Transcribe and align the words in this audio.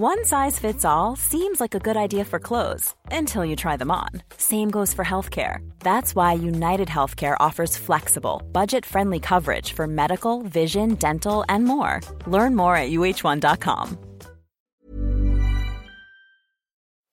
One 0.00 0.24
size 0.24 0.60
fits 0.60 0.84
all 0.84 1.16
seems 1.16 1.60
like 1.60 1.74
a 1.74 1.80
good 1.80 1.96
idea 1.96 2.24
for 2.24 2.38
clothes 2.38 2.94
until 3.10 3.44
you 3.44 3.56
try 3.56 3.76
them 3.76 3.90
on. 3.90 4.10
Same 4.36 4.70
goes 4.70 4.94
for 4.94 5.04
healthcare. 5.04 5.68
That's 5.80 6.14
why 6.14 6.34
United 6.34 6.86
Healthcare 6.86 7.34
offers 7.40 7.76
flexible, 7.76 8.40
budget 8.52 8.86
friendly 8.86 9.18
coverage 9.18 9.72
for 9.72 9.88
medical, 9.88 10.42
vision, 10.42 10.94
dental, 10.94 11.44
and 11.48 11.64
more. 11.64 12.00
Learn 12.28 12.54
more 12.54 12.76
at 12.76 12.90
uh1.com. 12.90 13.98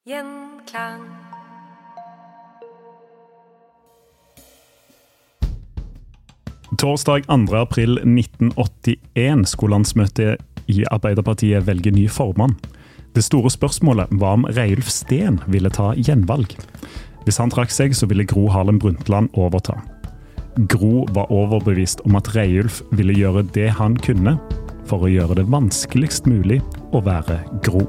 Gjenklang. 0.08 1.09
Torsdag 6.77 7.25
2. 7.27 7.55
april 7.55 7.97
1981 7.97 9.45
skulle 9.45 9.73
landsmøtet 9.73 10.44
i 10.71 10.83
Arbeiderpartiet 10.91 11.67
velge 11.67 11.94
ny 11.94 12.08
formann. 12.11 12.55
Det 13.16 13.23
store 13.23 13.49
spørsmålet 13.53 14.11
var 14.19 14.39
om 14.39 14.47
Reiulf 14.58 14.89
Steen 14.91 15.39
ville 15.47 15.71
ta 15.71 15.94
gjenvalg. 15.95 16.58
Hvis 17.25 17.39
han 17.41 17.53
trakk 17.53 17.71
seg, 17.73 17.95
så 17.95 18.09
ville 18.09 18.27
Gro 18.27 18.49
Harlem 18.53 18.80
Brundtland 18.81 19.31
overta. 19.33 19.77
Gro 20.71 21.05
var 21.16 21.31
overbevist 21.33 22.03
om 22.05 22.16
at 22.19 22.30
Reiulf 22.36 22.81
ville 22.95 23.16
gjøre 23.16 23.43
det 23.55 23.71
han 23.80 23.97
kunne 23.97 24.38
for 24.86 25.05
å 25.05 25.11
gjøre 25.11 25.39
det 25.41 25.49
vanskeligst 25.52 26.30
mulig 26.30 26.61
å 26.93 27.02
være 27.03 27.41
Gro. 27.66 27.88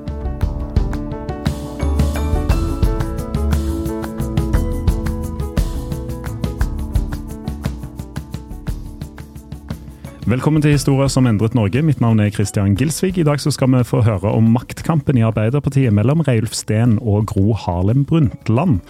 Velkommen 10.26 10.58
til 10.58 10.72
Historier 10.74 11.06
som 11.06 11.28
endret 11.30 11.54
Norge. 11.54 11.78
Mitt 11.86 12.00
navn 12.02 12.18
er 12.18 12.32
Christian 12.34 12.72
Gilsvig. 12.74 13.12
I 13.20 13.24
dag 13.28 13.38
skal 13.38 13.68
vi 13.70 13.84
få 13.86 14.00
høre 14.02 14.32
om 14.34 14.48
maktkampen 14.50 15.20
i 15.20 15.22
Arbeiderpartiet 15.22 15.94
mellom 15.94 16.24
Reilf 16.26 16.50
Steen 16.58 16.96
og 16.98 17.28
Gro 17.30 17.52
Harlem 17.54 18.02
Brundtland. 18.02 18.80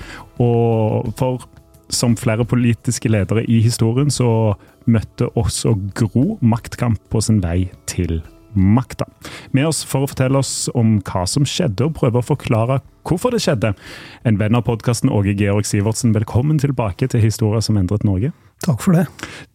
Og 0.41 1.11
for 1.21 1.45
som 1.93 2.17
flere 2.17 2.47
politiske 2.49 3.13
ledere 3.13 3.45
i 3.45 3.61
historien, 3.61 4.09
så 4.09 4.57
møtte 4.89 5.29
også 5.37 5.75
Gro 5.93 6.39
maktkamp 6.41 7.05
på 7.13 7.21
sin 7.21 7.43
vei 7.45 7.69
til 7.85 8.23
makta. 8.57 9.05
Med 9.53 9.69
oss 9.69 9.85
for 9.85 10.07
å 10.07 10.09
fortelle 10.09 10.41
oss 10.41 10.71
om 10.73 11.03
hva 11.05 11.27
som 11.29 11.45
skjedde, 11.45 11.85
og 11.85 12.01
prøve 12.01 12.25
å 12.25 12.31
forklare 12.33 12.81
hvorfor 13.05 13.37
det 13.37 13.45
skjedde. 13.45 13.75
En 14.25 14.41
venn 14.41 14.57
av 14.57 14.65
podkasten 14.73 15.13
Åge 15.13 15.37
Georg 15.37 15.69
Sivertsen, 15.69 16.17
velkommen 16.17 16.65
tilbake 16.65 17.13
til 17.13 17.29
Historier 17.29 17.61
som 17.61 17.77
endret 17.77 18.09
Norge. 18.09 18.33
Takk 18.65 18.81
for 18.83 18.97
det. 18.97 19.05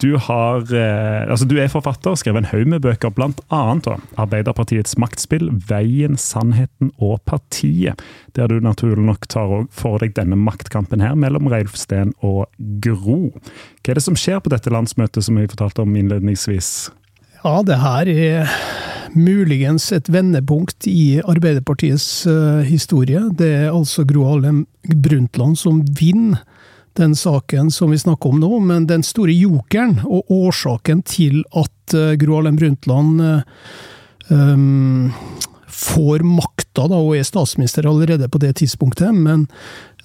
Du, 0.00 0.14
har, 0.16 0.62
eh, 0.72 1.30
altså 1.30 1.46
du 1.48 1.56
er 1.58 1.70
forfatter, 1.72 2.14
skrevet 2.16 2.44
en 2.44 2.50
haug 2.52 2.68
med 2.70 2.84
bøker, 2.84 3.10
bl.a. 3.12 3.62
Arbeiderpartiets 4.22 4.94
maktspill, 5.00 5.50
Veien, 5.68 6.14
Sannheten 6.16 6.92
og 7.02 7.18
Partiet. 7.28 8.00
Der 8.38 8.48
du 8.48 8.62
naturlig 8.62 9.02
nok 9.04 9.26
tar 9.32 9.66
for 9.74 9.98
deg 10.00 10.14
denne 10.16 10.38
maktkampen 10.38 11.02
her 11.02 11.18
mellom 11.18 11.50
Reilf 11.50 11.74
Steen 11.80 12.14
og 12.22 12.46
Gro. 12.84 13.34
Hva 13.82 13.92
er 13.92 13.98
det 13.98 14.06
som 14.06 14.16
skjer 14.18 14.40
på 14.40 14.54
dette 14.54 14.72
landsmøtet 14.72 15.26
som 15.26 15.40
vi 15.40 15.50
fortalte 15.50 15.84
om 15.84 15.98
innledningsvis? 15.98 16.92
Ja, 17.42 17.58
det 17.66 17.80
her 17.82 18.08
er 18.08 18.56
muligens 19.18 19.90
et 19.92 20.08
vendepunkt 20.08 20.86
i 20.88 21.20
Arbeiderpartiets 21.20 22.22
uh, 22.30 22.62
historie. 22.64 23.26
Det 23.36 23.50
er 23.66 23.74
altså 23.74 24.06
Gro 24.08 24.24
Harlem 24.30 24.64
Brundtland 24.88 25.58
som 25.60 25.82
vinner 25.98 26.46
den 26.98 27.16
saken 27.16 27.70
som 27.70 27.90
vi 27.90 27.98
snakker 27.98 28.32
om 28.32 28.40
nå, 28.42 28.50
men 28.60 28.86
den 28.90 29.04
store 29.06 29.34
jokeren 29.34 29.98
og 30.04 30.30
årsaken 30.32 31.02
til 31.08 31.42
at 31.56 31.96
uh, 31.96 32.12
Gro 32.20 32.38
Harlem 32.38 32.58
Brundtland 32.60 33.22
um, 34.28 35.12
får 35.66 36.24
makta, 36.26 36.86
da, 36.86 36.98
og 36.98 37.16
er 37.16 37.26
statsminister 37.26 37.88
allerede 37.88 38.28
på 38.28 38.40
det 38.42 38.54
tidspunktet, 38.60 39.14
men 39.14 39.46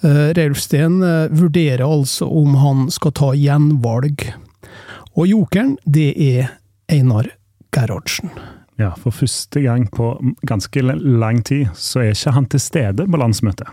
uh, 0.04 0.30
Reilf 0.38 0.62
Steen 0.64 1.00
vurderer 1.32 1.86
altså 1.86 2.30
om 2.30 2.56
han 2.62 2.86
skal 2.94 3.16
ta 3.18 3.34
gjenvalg. 3.38 4.30
Og 5.18 5.26
jokeren, 5.28 5.76
det 5.86 6.12
er 6.22 6.54
Einar 6.92 7.34
Gerhardsen. 7.76 8.32
Ja, 8.78 8.92
for 8.94 9.12
første 9.12 9.62
gang 9.64 9.88
på 9.90 10.12
ganske 10.46 10.84
lang 10.86 11.42
tid 11.46 11.72
så 11.74 12.04
er 12.04 12.14
ikke 12.14 12.36
han 12.36 12.46
til 12.46 12.62
stede 12.62 13.08
på 13.10 13.20
landsmøtet. 13.20 13.70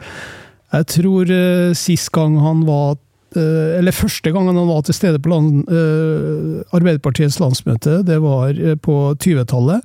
Jeg 0.74 0.86
tror 0.90 1.30
uh, 1.30 1.72
sist 1.78 2.10
gang 2.14 2.38
han 2.42 2.64
var 2.66 2.96
uh, 2.96 3.70
Eller 3.78 3.94
første 3.94 4.32
gangen 4.34 4.58
han 4.58 4.70
var 4.70 4.84
til 4.86 4.96
stede 4.96 5.20
på 5.22 5.30
land, 5.32 5.64
uh, 5.70 6.62
Arbeiderpartiets 6.74 7.40
landsmøte, 7.42 8.02
det 8.06 8.20
var 8.22 8.58
på 8.82 8.96
20-tallet. 9.22 9.84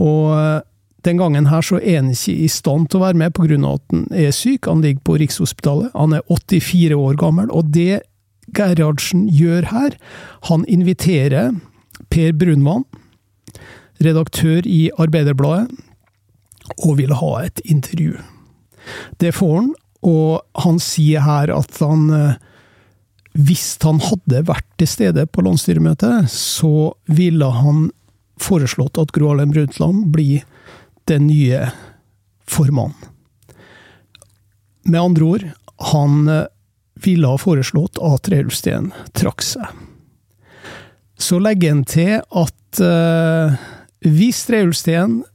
Og 0.00 0.62
den 1.04 1.18
gangen 1.18 1.48
her 1.50 1.64
så 1.66 1.80
er 1.82 1.98
han 2.00 2.12
ikke 2.14 2.36
i 2.44 2.48
stand 2.48 2.88
til 2.88 3.00
å 3.00 3.04
være 3.06 3.18
med 3.18 3.34
pga. 3.34 3.58
at 3.74 3.82
han 3.90 4.06
er 4.12 4.30
syk. 4.30 4.66
Han 4.70 4.82
ligger 4.84 5.02
på 5.04 5.18
Rikshospitalet. 5.20 5.90
Han 5.94 6.14
er 6.14 6.22
84 6.30 6.94
år 6.94 7.18
gammel. 7.20 7.50
Og 7.50 7.72
det 7.74 8.02
Gerhardsen 8.56 9.28
gjør 9.30 9.68
her, 9.70 9.96
han 10.48 10.64
inviterer 10.68 11.54
Per 12.10 12.32
Brunvann, 12.36 12.84
redaktør 14.02 14.66
i 14.66 14.90
Arbeiderbladet, 14.98 15.70
og 16.82 16.98
vil 16.98 17.14
ha 17.14 17.32
et 17.46 17.62
intervju. 17.64 18.18
Det 19.20 19.32
får 19.34 19.54
han, 19.56 19.72
og 20.02 20.42
han 20.64 20.80
sier 20.82 21.22
her 21.22 21.52
at 21.54 21.78
han 21.78 22.08
Hvis 23.32 23.78
han 23.80 24.00
hadde 24.02 24.42
vært 24.48 24.66
til 24.76 24.88
stede 24.90 25.24
på 25.30 25.44
landsstyremøtet, 25.46 26.28
så 26.28 26.92
ville 27.06 27.48
han 27.48 27.86
foreslått 28.42 28.98
at 29.00 29.14
Gro 29.14 29.30
Harlem 29.30 29.54
Brundtland 29.54 30.10
blir 30.12 30.42
den 31.08 31.30
nye 31.30 31.70
formannen. 32.44 32.98
Med 34.84 35.00
andre 35.00 35.24
ord, 35.24 35.46
han 35.94 36.28
ville 37.02 37.30
ha 37.30 37.38
foreslått 37.40 38.00
at 38.02 38.28
Reulf 38.32 38.60
trakk 39.16 39.44
seg. 39.46 39.66
Så 41.18 41.38
legger 41.42 41.74
han 41.74 41.84
til 41.86 42.18
at 42.20 42.82
uh, 42.82 43.54
hvis 44.02 44.44
Reulf 44.50 44.82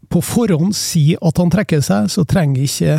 på 0.08 0.24
forhånd 0.24 0.76
sier 0.76 1.20
at 1.26 1.40
han 1.40 1.52
trekker 1.52 1.84
seg, 1.84 2.12
så 2.12 2.26
trenger 2.28 2.64
ikke 2.64 2.98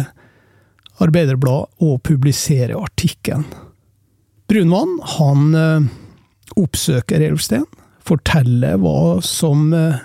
Arbeiderbladet 1.04 1.84
og 1.84 2.00
publisere 2.06 2.76
artikkelen. 2.78 3.46
Brunvann 4.48 4.96
han 5.18 5.54
uh, 5.54 5.88
oppsøker 6.58 7.22
Elvsten, 7.26 7.66
forteller 8.08 8.78
hva 8.80 9.18
som 9.24 9.68
uh, 9.76 10.00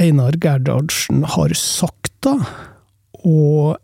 Einar 0.00 0.36
Gerdardsen 0.42 1.22
har 1.36 1.54
sagt, 1.58 2.10
da, 2.26 2.34
og 3.22 3.78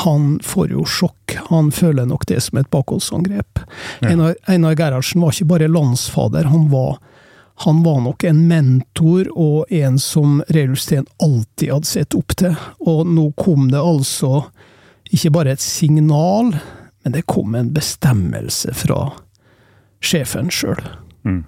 han 0.00 0.38
får 0.46 0.72
jo 0.72 0.84
sjokk. 0.86 1.36
Han 1.50 1.70
føler 1.74 2.06
nok 2.08 2.26
det 2.30 2.38
som 2.44 2.60
et 2.60 2.70
bakholdsangrep. 2.70 3.62
Ja. 4.00 4.12
Einar, 4.12 4.36
Einar 4.48 4.76
Gerhardsen 4.78 5.22
var 5.22 5.34
ikke 5.34 5.50
bare 5.50 5.70
landsfader, 5.70 6.48
han 6.50 6.68
var, 6.72 7.00
han 7.60 7.82
var 7.82 8.00
nok 8.00 8.24
en 8.24 8.46
mentor 8.48 9.28
og 9.36 9.72
en 9.72 9.98
som 10.00 10.38
Steen 10.76 11.04
alltid 11.20 11.72
hadde 11.72 11.86
sett 11.86 12.14
opp 12.16 12.32
til. 12.40 12.54
Og 12.80 13.02
nå 13.04 13.26
kom 13.36 13.66
det 13.68 13.82
altså 13.84 14.46
ikke 15.12 15.32
bare 15.34 15.52
et 15.52 15.60
signal, 15.60 16.54
men 17.04 17.12
det 17.12 17.26
kom 17.28 17.54
en 17.54 17.68
bestemmelse 17.76 18.72
fra 18.80 19.10
sjefen 20.00 20.48
sjøl. 20.48 20.80
Mm. 21.28 21.42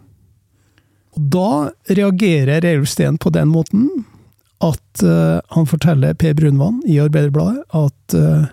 Og 1.17 1.33
da 1.33 1.51
reagerer 1.89 2.85
Steen 2.85 3.17
på 3.17 3.33
den 3.33 3.49
måten 3.49 3.89
at 4.61 5.05
uh, 5.09 5.41
han 5.57 5.67
forteller 5.67 6.13
Per 6.13 6.37
Brunvann 6.37 6.83
i 6.85 7.01
Arbeiderbladet 7.01 7.65
at 7.73 8.21
uh, 8.21 8.53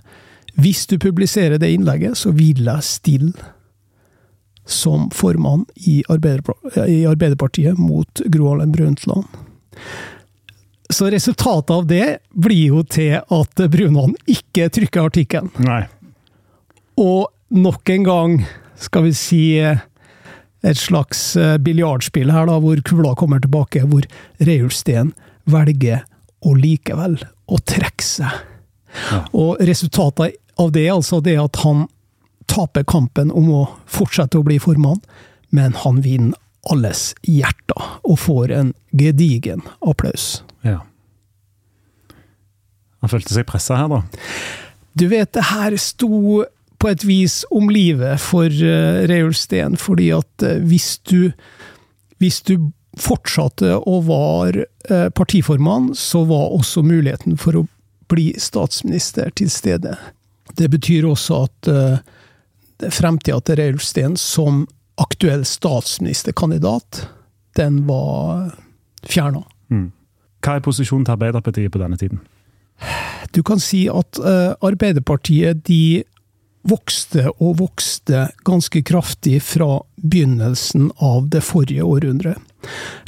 hvis 0.56 0.88
du 0.88 0.96
publiserer 0.96 1.60
det 1.60 1.74
innlegget, 1.76 2.16
så 2.18 2.32
vil 2.32 2.64
jeg 2.72 2.88
stille 2.88 3.52
som 4.70 5.10
formann 5.16 5.66
i, 5.76 6.04
Arbeiderpartiet 6.10 7.80
mot 7.82 8.22
Gro 8.26 8.52
Harlem 8.52 8.72
Brundtland. 8.76 9.26
Så 10.90 11.10
resultatet 11.14 11.74
av 11.74 11.86
det 11.90 12.08
blir 12.34 12.72
jo 12.72 12.84
til 12.86 13.20
at 13.22 13.62
Brunvann 13.70 14.16
ikke 14.30 14.70
trykker 14.74 15.10
artikkelen. 15.12 15.52
Og 16.98 17.30
nok 17.54 17.90
en 17.94 18.08
gang, 18.08 18.40
skal 18.80 19.06
vi 19.06 19.14
si 19.18 19.44
et 19.60 20.80
slags 20.80 21.22
biljardspill 21.62 22.34
her, 22.34 22.50
da, 22.50 22.58
hvor 22.62 22.82
kula 22.86 23.14
kommer 23.20 23.42
tilbake, 23.44 23.86
hvor 23.86 24.06
Reiulfsten 24.42 25.14
velger 25.50 26.02
å 26.46 26.56
likevel 26.58 27.20
å 27.50 27.62
trekke 27.70 28.06
seg. 28.06 28.42
Ja. 29.12 29.22
Og 29.38 29.62
resultatet 29.62 30.40
av 30.60 30.74
det 30.74 30.88
er 30.88 30.96
altså 30.98 31.22
det 31.24 31.38
at 31.40 31.62
han 31.64 31.86
taper 32.50 32.86
kampen 32.90 33.32
om 33.32 33.50
å 33.54 33.64
fortsette 33.90 34.40
å 34.40 34.46
bli 34.46 34.60
formann, 34.62 35.02
men 35.56 35.76
han 35.84 36.02
vinner 36.06 36.38
alles 36.70 37.14
hjerter 37.24 38.00
og 38.04 38.20
får 38.20 38.52
en 38.54 38.72
gedigen 38.92 39.64
applaus. 39.80 40.42
Ja. 40.66 40.82
Han 43.00 43.12
følte 43.12 43.34
seg 43.34 43.48
pressa 43.48 43.78
her, 43.80 43.92
da? 43.92 44.02
Du 45.00 45.08
vet, 45.12 45.32
det 45.34 45.48
her 45.54 45.78
sto 45.80 46.44
på 46.80 46.92
et 46.92 47.04
vis 47.08 47.42
om 47.56 47.70
livet 47.72 48.20
for 48.24 48.48
uh, 48.48 49.06
Reiulf 49.08 49.40
Steen, 49.40 49.78
fordi 49.80 50.10
at 50.16 50.46
uh, 50.46 50.60
hvis 50.64 50.98
du 51.08 51.32
hvis 52.20 52.42
du 52.44 52.72
fortsatte 53.00 53.78
å 53.88 54.00
var 54.04 54.58
uh, 54.60 55.08
partiformann, 55.16 55.94
så 55.96 56.26
var 56.28 56.52
også 56.58 56.84
muligheten 56.84 57.38
for 57.40 57.62
å 57.62 57.66
bli 58.12 58.34
statsminister 58.42 59.32
til 59.40 59.52
stede. 59.54 59.94
Det 60.58 60.68
betyr 60.74 61.08
også 61.08 61.44
at 61.46 61.70
fremtida 62.88 63.40
til 63.44 63.60
Reiulf 63.60 63.84
Steen 63.84 64.18
som 64.20 64.66
aktuell 65.00 65.46
statsministerkandidat, 65.48 67.06
den 67.60 67.84
var 67.88 68.52
fjerna. 69.08 69.44
Mm. 69.72 69.90
Hva 70.44 70.58
er 70.58 70.64
posisjonen 70.64 71.08
til 71.08 71.16
Arbeiderpartiet 71.18 71.72
på 71.72 71.82
denne 71.82 72.00
tiden? 72.00 72.22
Du 73.36 73.42
kan 73.44 73.60
si 73.62 73.86
at 73.92 74.20
uh, 74.24 74.56
Arbeiderpartiet 74.66 75.66
de 75.68 76.04
vokste 76.68 77.30
og 77.40 77.60
vokste 77.62 78.28
ganske 78.48 78.82
kraftig 78.88 79.40
fra 79.44 79.80
begynnelsen 80.02 80.90
av 81.04 81.30
det 81.32 81.44
forrige 81.48 81.86
århundret. 81.88 82.40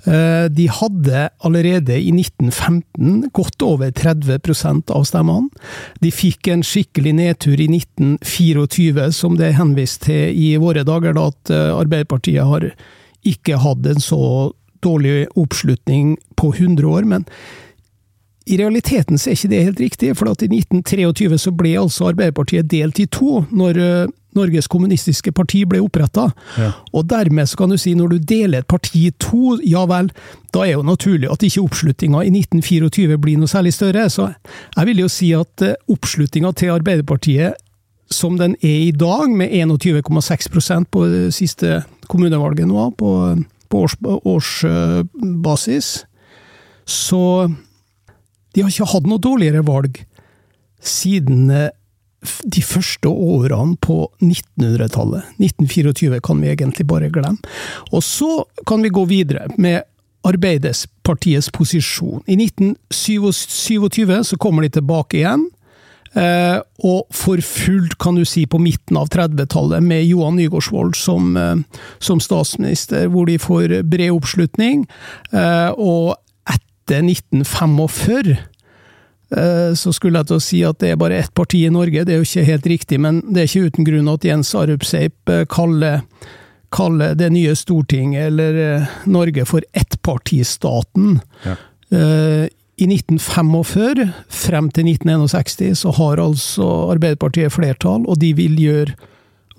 Uh, 0.07 0.48
de 0.50 0.68
hadde 0.71 1.27
allerede 1.45 1.98
i 2.00 2.12
1915 2.13 3.30
godt 3.36 3.65
over 3.65 3.92
30% 3.92 4.94
av 4.95 5.06
stemmene. 5.09 5.51
De 6.01 6.12
fikk 6.13 6.50
en 6.51 6.63
skikkelig 6.65 7.13
nedtur 7.19 7.59
i 7.62 7.69
1924, 7.69 9.12
som 9.15 9.38
det 9.39 9.51
er 9.51 9.59
henvist 9.59 10.06
til 10.07 10.31
i 10.33 10.56
våre 10.62 10.86
dager, 10.88 11.18
da 11.18 11.30
at 11.31 11.53
uh, 11.53 11.80
Arbeiderpartiet 11.80 12.48
har 12.48 12.71
ikke 13.27 13.59
hatt 13.62 13.86
en 13.86 14.01
så 14.01 14.21
dårlig 14.81 15.27
oppslutning 15.38 16.15
på 16.39 16.56
100 16.56 16.88
år. 16.89 17.06
men 17.06 17.27
i 18.50 18.57
realiteten 18.57 19.19
så 19.21 19.30
er 19.30 19.38
ikke 19.38 19.51
det 19.51 19.63
helt 19.63 19.80
riktig, 19.83 20.15
for 20.18 20.31
i 20.31 20.47
1923 20.50 21.38
så 21.39 21.51
ble 21.54 21.75
altså 21.77 22.09
Arbeiderpartiet 22.09 22.69
delt 22.71 23.00
i 23.00 23.06
to, 23.06 23.44
når 23.54 23.77
uh, 23.77 24.09
Norges 24.38 24.69
Kommunistiske 24.72 25.33
Parti 25.36 25.63
ble 25.69 25.81
oppretta. 25.83 26.30
Ja. 26.57 26.72
Og 26.95 27.07
dermed 27.12 27.50
så 27.50 27.60
kan 27.60 27.74
du 27.74 27.78
si, 27.81 27.94
når 27.98 28.13
du 28.13 28.28
deler 28.31 28.62
et 28.62 28.69
parti 28.72 29.07
i 29.07 29.16
to, 29.22 29.57
ja 29.68 29.83
vel, 29.89 30.12
da 30.56 30.66
er 30.66 30.75
jo 30.75 30.86
naturlig 30.88 31.30
at 31.31 31.44
ikke 31.48 31.66
oppslutninga 31.66 32.24
i 32.25 32.31
1924 32.33 33.19
blir 33.22 33.42
noe 33.42 33.51
særlig 33.51 33.74
større. 33.75 34.07
Så 34.12 34.30
jeg 34.78 34.89
vil 34.89 35.04
jo 35.04 35.10
si 35.12 35.31
at 35.38 35.66
uh, 35.66 35.75
oppslutninga 35.92 36.54
til 36.60 36.74
Arbeiderpartiet 36.75 37.60
som 38.12 38.36
den 38.36 38.57
er 38.60 38.89
i 38.89 38.92
dag, 38.92 39.30
med 39.31 39.54
21,6% 39.56 40.89
på 40.92 41.06
det 41.07 41.30
siste 41.31 41.78
kommunevalget 42.12 42.68
nå, 42.68 42.89
på, 43.00 43.12
på 43.72 43.83
årsbasis, 43.88 45.92
års, 46.04 46.92
så 46.92 47.22
de 48.51 48.63
har 48.63 48.72
ikke 48.72 48.89
hatt 48.92 49.07
noe 49.07 49.24
dårligere 49.24 49.63
valg 49.63 50.01
siden 50.81 51.51
eh, 51.54 51.69
de 52.44 52.62
første 52.62 53.09
årene 53.09 53.77
på 53.81 54.03
1900-tallet. 54.21 55.29
1924 55.41 56.19
kan 56.25 56.41
vi 56.41 56.51
egentlig 56.53 56.85
bare 56.89 57.09
glemme. 57.13 57.41
Og 57.91 58.03
så 58.06 58.44
kan 58.68 58.83
vi 58.85 58.94
gå 58.94 59.06
videre 59.09 59.47
med 59.57 59.81
Arbeiderpartiets 60.27 61.50
posisjon. 61.50 62.21
I 62.29 62.38
1927 62.38 64.23
så 64.23 64.38
kommer 64.38 64.62
de 64.62 64.75
tilbake 64.77 65.18
igjen. 65.18 65.47
Eh, 66.13 66.59
og 66.83 67.07
for 67.15 67.39
fullt, 67.41 67.95
kan 68.01 68.18
du 68.19 68.25
si, 68.27 68.44
på 68.45 68.59
midten 68.59 69.00
av 69.00 69.09
30-tallet, 69.13 69.81
med 69.81 70.03
Johan 70.06 70.35
Nygaardsvold 70.38 70.94
som, 71.00 71.38
eh, 71.38 71.56
som, 72.00 72.19
statsminister, 72.19 73.07
hvor 73.07 73.25
de 73.25 73.39
får 73.39 73.81
bred 73.88 74.12
oppslutning. 74.12 74.85
og 75.77 76.18
etter 76.91 77.03
1945 77.06 78.31
eh, 78.31 78.38
så 79.31 79.94
skulle 79.95 80.19
jeg 80.19 80.28
til 80.28 80.38
å 80.38 80.44
si 80.44 80.57
at 80.68 80.80
det 80.83 80.89
er 80.92 81.00
bare 81.00 81.22
ett 81.22 81.33
parti 81.38 81.62
i 81.63 81.72
Norge, 81.72 82.04
det 82.04 82.13
er 82.13 82.19
jo 82.19 82.28
ikke 82.28 82.48
helt 82.50 82.66
riktig, 82.68 82.98
men 83.00 83.22
det 83.30 83.44
er 83.44 83.48
ikke 83.48 83.72
uten 83.72 83.88
grunn 83.88 84.10
at 84.12 84.25
Jens 84.28 84.51
Arup 84.60 84.83
Seip 84.83 85.31
kaller, 85.54 86.01
kaller 86.75 87.16
det 87.16 87.30
nye 87.31 87.54
Stortinget, 87.56 88.28
eller 88.28 88.60
eh, 88.60 88.98
Norge, 89.07 89.45
for 89.48 89.63
ettpartistaten. 89.72 91.22
Ja. 91.48 91.56
I 92.81 92.88
1945, 92.88 94.10
frem 94.28 94.69
til 94.74 94.88
1961, 94.89 95.75
så 95.78 95.92
har 95.95 96.22
altså 96.24 96.68
Arbeiderpartiet 96.89 97.54
flertall, 97.54 98.07
og 98.10 98.18
de 98.24 98.31
vil 98.33 98.56
gjøre 98.57 98.95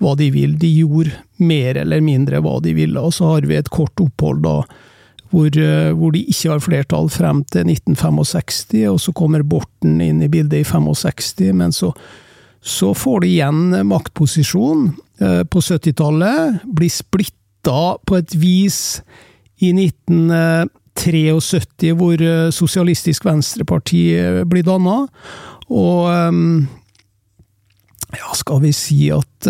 hva 0.03 0.15
de 0.19 0.27
vil. 0.33 0.57
De 0.59 0.67
gjorde 0.67 1.13
mer 1.39 1.79
eller 1.79 2.03
mindre 2.03 2.41
hva 2.43 2.57
de 2.63 2.73
ville, 2.75 2.99
og 2.99 3.13
så 3.15 3.35
har 3.35 3.47
vi 3.47 3.55
et 3.55 3.71
kort 3.71 3.95
opphold 4.03 4.43
da 4.43 4.57
hvor, 5.33 5.49
eh, 5.57 5.89
hvor, 5.97 6.13
de 6.13 6.21
ikke 6.29 6.51
har 6.51 6.59
flertall 6.61 7.07
frem 7.09 7.41
til 7.49 7.65
1965, 7.65 8.85
og 8.91 8.99
så 9.01 9.11
kommer 9.17 9.41
Borten 9.41 9.97
inn 10.03 10.21
i 10.21 10.29
bildet 10.29 10.59
i 10.61 10.67
65, 10.67 11.53
men 11.57 11.71
så, 11.73 11.89
så 12.61 12.93
får 12.93 13.19
de 13.23 13.27
igjen 13.31 13.87
maktposisjon 13.89 14.91
eh, 15.19 15.43
på 15.49 15.59
70-tallet, 15.59 16.59
blir 16.69 16.89
splitta 16.93 17.97
på 18.05 18.15
et 18.19 18.35
vis 18.37 19.01
i 19.63 19.71
1973, 19.73 21.93
hvor 21.97 22.21
eh, 22.21 22.51
Sosialistisk 22.53 23.25
Venstreparti 23.25 24.13
blir 24.45 24.63
danna, 24.67 25.07
og 25.73 26.05
ja, 28.13 28.29
skal 28.37 28.61
vi 28.61 28.71
si 28.75 29.09
at 29.15 29.47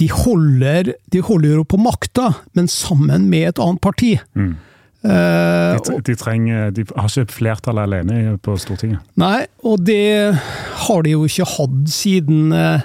de 0.00 0.08
holder, 0.08 0.94
de 1.12 1.20
holder 1.20 1.58
jo 1.58 1.64
på 1.68 1.76
makta, 1.82 2.30
men 2.56 2.68
sammen 2.72 3.28
med 3.28 3.48
et 3.50 3.60
annet 3.60 3.82
parti. 3.84 4.14
Mm. 4.38 4.54
Uh, 5.00 5.80
de, 5.80 5.96
de, 6.04 6.12
trenger, 6.20 6.74
de 6.76 6.84
har 6.92 7.08
ikke 7.08 7.32
flertall 7.32 7.78
alene 7.80 8.36
på 8.44 8.52
Stortinget? 8.60 9.00
Nei, 9.20 9.46
og 9.64 9.80
det 9.88 10.36
har 10.84 11.00
de 11.06 11.10
jo 11.14 11.24
ikke 11.24 11.46
hatt 11.54 11.88
siden 11.88 12.52
uh, 12.52 12.80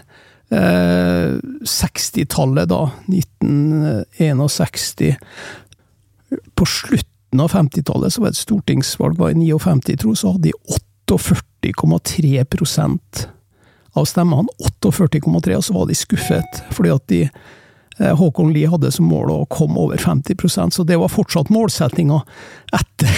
uh, 0.56 1.36
60-tallet, 1.68 2.72
da. 2.72 2.88
1961. 3.12 5.20
På 6.56 6.64
slutten 6.70 7.40
av 7.44 7.52
50-tallet, 7.52 8.16
så 8.16 8.24
var 8.24 8.32
det 8.32 8.38
et 8.38 8.46
stortingsvalg 8.46 9.20
var 9.20 9.36
i 9.36 9.52
59, 9.52 10.00
tro, 10.00 10.16
så 10.16 10.32
hadde 10.38 10.54
de 10.54 10.56
48,3 11.20 12.48
av 13.96 14.06
stemmene. 14.08 14.48
48,3, 14.64 15.56
og 15.60 15.64
så 15.68 15.74
var 15.76 15.84
de 15.92 15.96
skuffet, 16.00 16.52
fordi 16.72 16.90
at 16.96 17.04
de 17.12 17.28
Eh, 17.28 17.32
Håkon 17.96 18.52
Lie 18.52 18.68
hadde 18.68 18.92
som 18.92 19.08
mål 19.08 19.30
å 19.32 19.38
komme 19.52 19.80
over 19.80 20.00
50% 20.02 20.76
så 20.76 20.84
det 20.84 20.98
var 21.00 21.12
fortsatt 21.14 21.52
målsettinga 21.54 22.18
etter, 22.76 23.14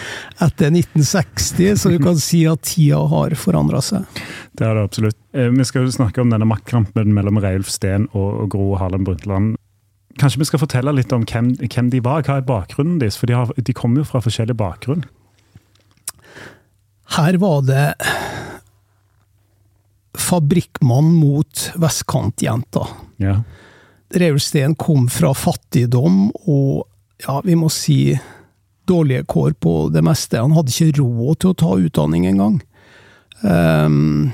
etter 0.46 0.70
1960. 0.72 1.76
Så 1.76 1.92
du 1.92 1.98
kan 2.02 2.16
si 2.20 2.44
at 2.48 2.64
tida 2.64 3.02
har 3.12 3.36
forandra 3.36 3.82
seg. 3.84 4.22
Det 4.56 4.64
har 4.66 4.78
det 4.78 4.86
absolutt. 4.88 5.18
Eh, 5.36 5.50
vi 5.52 5.66
skal 5.68 5.84
jo 5.84 5.92
snakke 5.92 6.24
om 6.24 6.32
denne 6.32 6.48
maktkampen 6.48 7.12
mellom 7.12 7.42
Reilf 7.44 7.68
Steen 7.72 8.08
og 8.16 8.48
Gro 8.52 8.72
Harlem 8.80 9.04
Brundtland. 9.08 9.58
Kanskje 10.20 10.42
vi 10.42 10.48
skal 10.48 10.60
fortelle 10.60 10.92
litt 10.96 11.12
om 11.12 11.24
hvem, 11.28 11.54
hvem 11.62 11.88
de 11.92 12.00
var? 12.04 12.24
Hva 12.26 12.40
er 12.40 12.48
bakgrunnen 12.48 12.98
deres? 13.00 13.16
For 13.20 13.28
de, 13.28 13.36
har, 13.36 13.52
de 13.56 13.76
kommer 13.76 14.02
jo 14.02 14.08
fra 14.08 14.20
forskjellig 14.24 14.56
bakgrunn. 14.60 15.04
Her 17.16 17.36
var 17.40 17.64
det 17.68 17.86
fabrikkmann 20.18 21.12
mot 21.16 21.72
vestkantjenta. 21.80 22.86
Ja. 23.20 23.40
Reulsten 24.12 24.74
kom 24.76 25.08
fra 25.12 25.32
fattigdom 25.36 26.30
og, 26.44 26.84
ja, 27.24 27.40
vi 27.44 27.56
må 27.56 27.70
si 27.72 28.14
dårlige 28.88 29.24
kår 29.30 29.54
på 29.62 29.74
det 29.94 30.02
meste. 30.04 30.40
Han 30.42 30.54
hadde 30.56 30.72
ikke 30.74 31.00
råd 31.00 31.40
til 31.40 31.52
å 31.52 31.58
ta 31.62 31.76
utdanning 31.80 32.26
engang. 32.28 32.58
Um, 33.42 34.32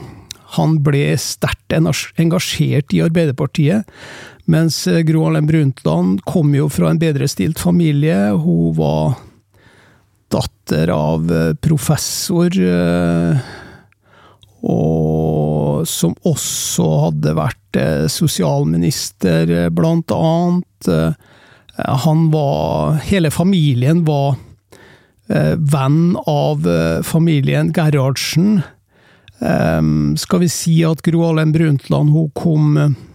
han 0.56 0.78
ble 0.84 1.12
sterkt 1.20 1.74
engasjert 1.76 2.94
i 2.96 3.02
Arbeiderpartiet, 3.04 3.88
mens 4.48 4.80
Gro 5.04 5.26
Harlem 5.26 5.48
Brundtland 5.48 6.22
kom 6.28 6.54
jo 6.56 6.70
fra 6.72 6.90
en 6.90 7.00
bedrestilt 7.00 7.60
familie. 7.60 8.30
Hun 8.32 8.72
var 8.78 9.18
datter 10.32 10.88
av 10.92 11.28
eh, 11.32 11.52
professor, 11.60 12.56
og 14.58 15.37
som 15.86 16.14
også 16.26 16.86
hadde 17.04 17.34
vært 17.38 17.78
sosialminister, 18.10 19.68
blant 19.76 20.10
annet. 20.14 20.88
Han 22.04 22.22
var 22.32 22.96
Hele 23.06 23.30
familien 23.30 24.00
var 24.08 24.38
venn 25.28 26.16
av 26.26 26.64
familien 27.06 27.70
Gerhardsen. 27.76 28.62
Skal 30.18 30.42
vi 30.42 30.48
si 30.50 30.78
at 30.88 31.04
Gro 31.06 31.26
Harlem 31.26 31.52
Brundtland 31.54 32.14
hun 32.16 32.32
kom 32.34 32.80
Eh, 32.80 33.07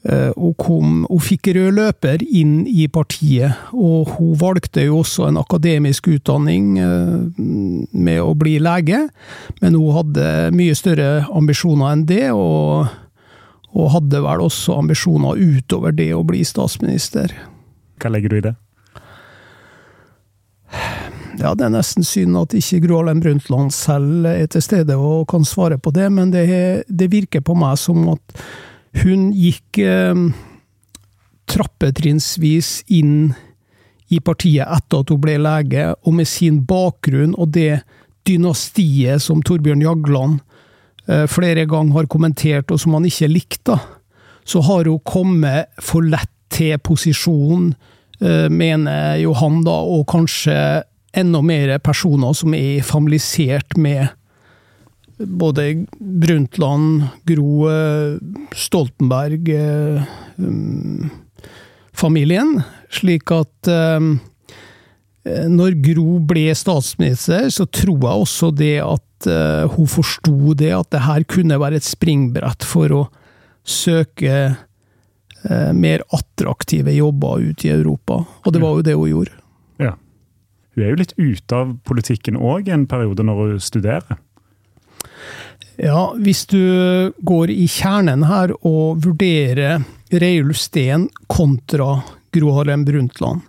og 0.00 0.54
kom, 0.56 1.02
hun 1.10 1.20
fikk 1.20 1.50
rød 1.52 1.74
løper 1.76 2.22
inn 2.24 2.62
i 2.64 2.86
partiet, 2.88 3.52
og 3.76 4.14
hun 4.16 4.32
valgte 4.40 4.86
jo 4.86 5.02
også 5.02 5.26
en 5.28 5.36
akademisk 5.36 6.08
utdanning 6.08 6.78
eh, 6.80 7.18
med 7.36 8.22
å 8.22 8.32
bli 8.38 8.56
lege, 8.64 9.02
men 9.60 9.76
hun 9.76 9.92
hadde 9.98 10.24
mye 10.56 10.78
større 10.78 11.26
ambisjoner 11.28 11.92
enn 11.92 12.06
det, 12.08 12.30
og, 12.32 12.88
og 13.76 13.92
hadde 13.98 14.24
vel 14.24 14.46
også 14.46 14.78
ambisjoner 14.80 15.36
utover 15.36 15.92
det 15.92 16.14
å 16.16 16.24
bli 16.24 16.40
statsminister. 16.48 17.36
Hva 18.00 18.14
legger 18.14 18.32
du 18.32 18.40
i 18.40 18.44
det? 18.48 18.56
Ja, 21.40 21.54
Det 21.54 21.64
er 21.64 21.72
nesten 21.72 22.04
synd 22.04 22.36
at 22.36 22.56
ikke 22.56 22.82
Gro 22.84 22.98
Harlem 23.00 23.20
Brundtland 23.20 23.72
selv 23.72 24.26
er 24.28 24.48
til 24.50 24.64
stede 24.64 24.96
og 24.96 25.28
kan 25.30 25.44
svare 25.44 25.78
på 25.80 25.92
det, 25.92 26.08
men 26.12 26.32
det, 26.32 26.48
det 26.88 27.12
virker 27.12 27.44
på 27.44 27.56
meg 27.56 27.78
som 27.80 28.08
at 28.12 28.42
hun 28.98 29.30
gikk 29.36 29.78
eh, 29.84 30.24
trappetrinnsvis 31.50 32.80
inn 32.90 33.32
i 34.10 34.18
partiet 34.24 34.66
etter 34.66 35.04
at 35.04 35.12
hun 35.12 35.22
ble 35.22 35.36
lege, 35.38 35.90
og 36.02 36.16
med 36.18 36.28
sin 36.28 36.62
bakgrunn 36.66 37.36
og 37.38 37.52
det 37.54 37.82
dynastiet 38.26 39.22
som 39.22 39.42
Torbjørn 39.46 39.84
Jagland 39.84 40.40
eh, 41.06 41.26
flere 41.30 41.66
ganger 41.70 42.00
har 42.00 42.10
kommentert, 42.10 42.70
og 42.70 42.82
som 42.82 42.98
han 42.98 43.06
ikke 43.08 43.30
likte, 43.30 43.78
så 44.44 44.62
har 44.66 44.90
hun 44.90 45.02
kommet 45.06 45.70
for 45.82 46.04
lett 46.06 46.32
til 46.50 46.78
posisjon, 46.82 47.70
eh, 48.20 48.48
mener 48.50 49.20
Johan, 49.22 49.62
da, 49.66 49.76
og 49.86 50.08
kanskje 50.10 50.56
enda 51.16 51.42
mer 51.42 51.76
personer 51.82 52.34
som 52.36 52.54
er 52.54 52.82
familisert 52.86 53.78
med 53.78 54.10
både 55.26 55.86
Brundtland, 55.98 57.02
Gro, 57.28 57.68
Stoltenberg 58.56 59.48
eh, 59.48 60.02
um, 60.36 61.10
slik 62.90 63.32
at 63.34 63.68
eh, 63.68 64.00
når 65.50 65.76
Gro 65.84 66.18
ble 66.24 66.48
statsminister, 66.56 67.50
så 67.52 67.66
tror 67.68 68.06
jeg 68.06 68.24
også 68.24 68.50
det 68.56 68.76
at 68.80 69.28
uh, 69.28 69.68
hun 69.74 69.86
forsto 69.86 70.54
det, 70.56 70.70
at 70.72 70.88
det 70.94 71.02
her 71.04 71.26
kunne 71.28 71.58
være 71.60 71.76
et 71.76 71.84
springbrett 71.84 72.64
for 72.64 72.94
å 72.96 73.02
søke 73.68 74.56
mer 75.76 76.02
attraktive 76.12 76.92
jobber 76.92 77.44
ute 77.52 77.68
i 77.68 77.70
Europa. 77.72 78.18
Og 78.44 78.52
det 78.52 78.60
var 78.60 78.74
jo 78.76 78.82
det 78.84 78.96
hun 78.96 79.08
gjorde. 79.08 79.36
Ja. 79.80 79.94
Hun 80.76 80.82
er 80.84 80.90
jo 80.90 80.98
litt 81.00 81.14
ute 81.16 81.56
av 81.56 81.70
politikken 81.88 82.36
òg 82.36 82.68
en 82.72 82.84
periode 82.88 83.24
når 83.24 83.40
hun 83.44 83.62
studerer. 83.64 84.18
Ja, 85.80 86.10
hvis 86.20 86.44
du 86.50 86.60
går 87.24 87.52
i 87.54 87.64
kjernen 87.70 88.26
her 88.28 88.52
og 88.58 89.00
vurderer 89.04 89.80
Reiulf 90.12 90.58
Steen 90.60 91.08
kontra 91.30 92.02
Gro 92.34 92.56
Harlem 92.58 92.84
Brundtland, 92.84 93.46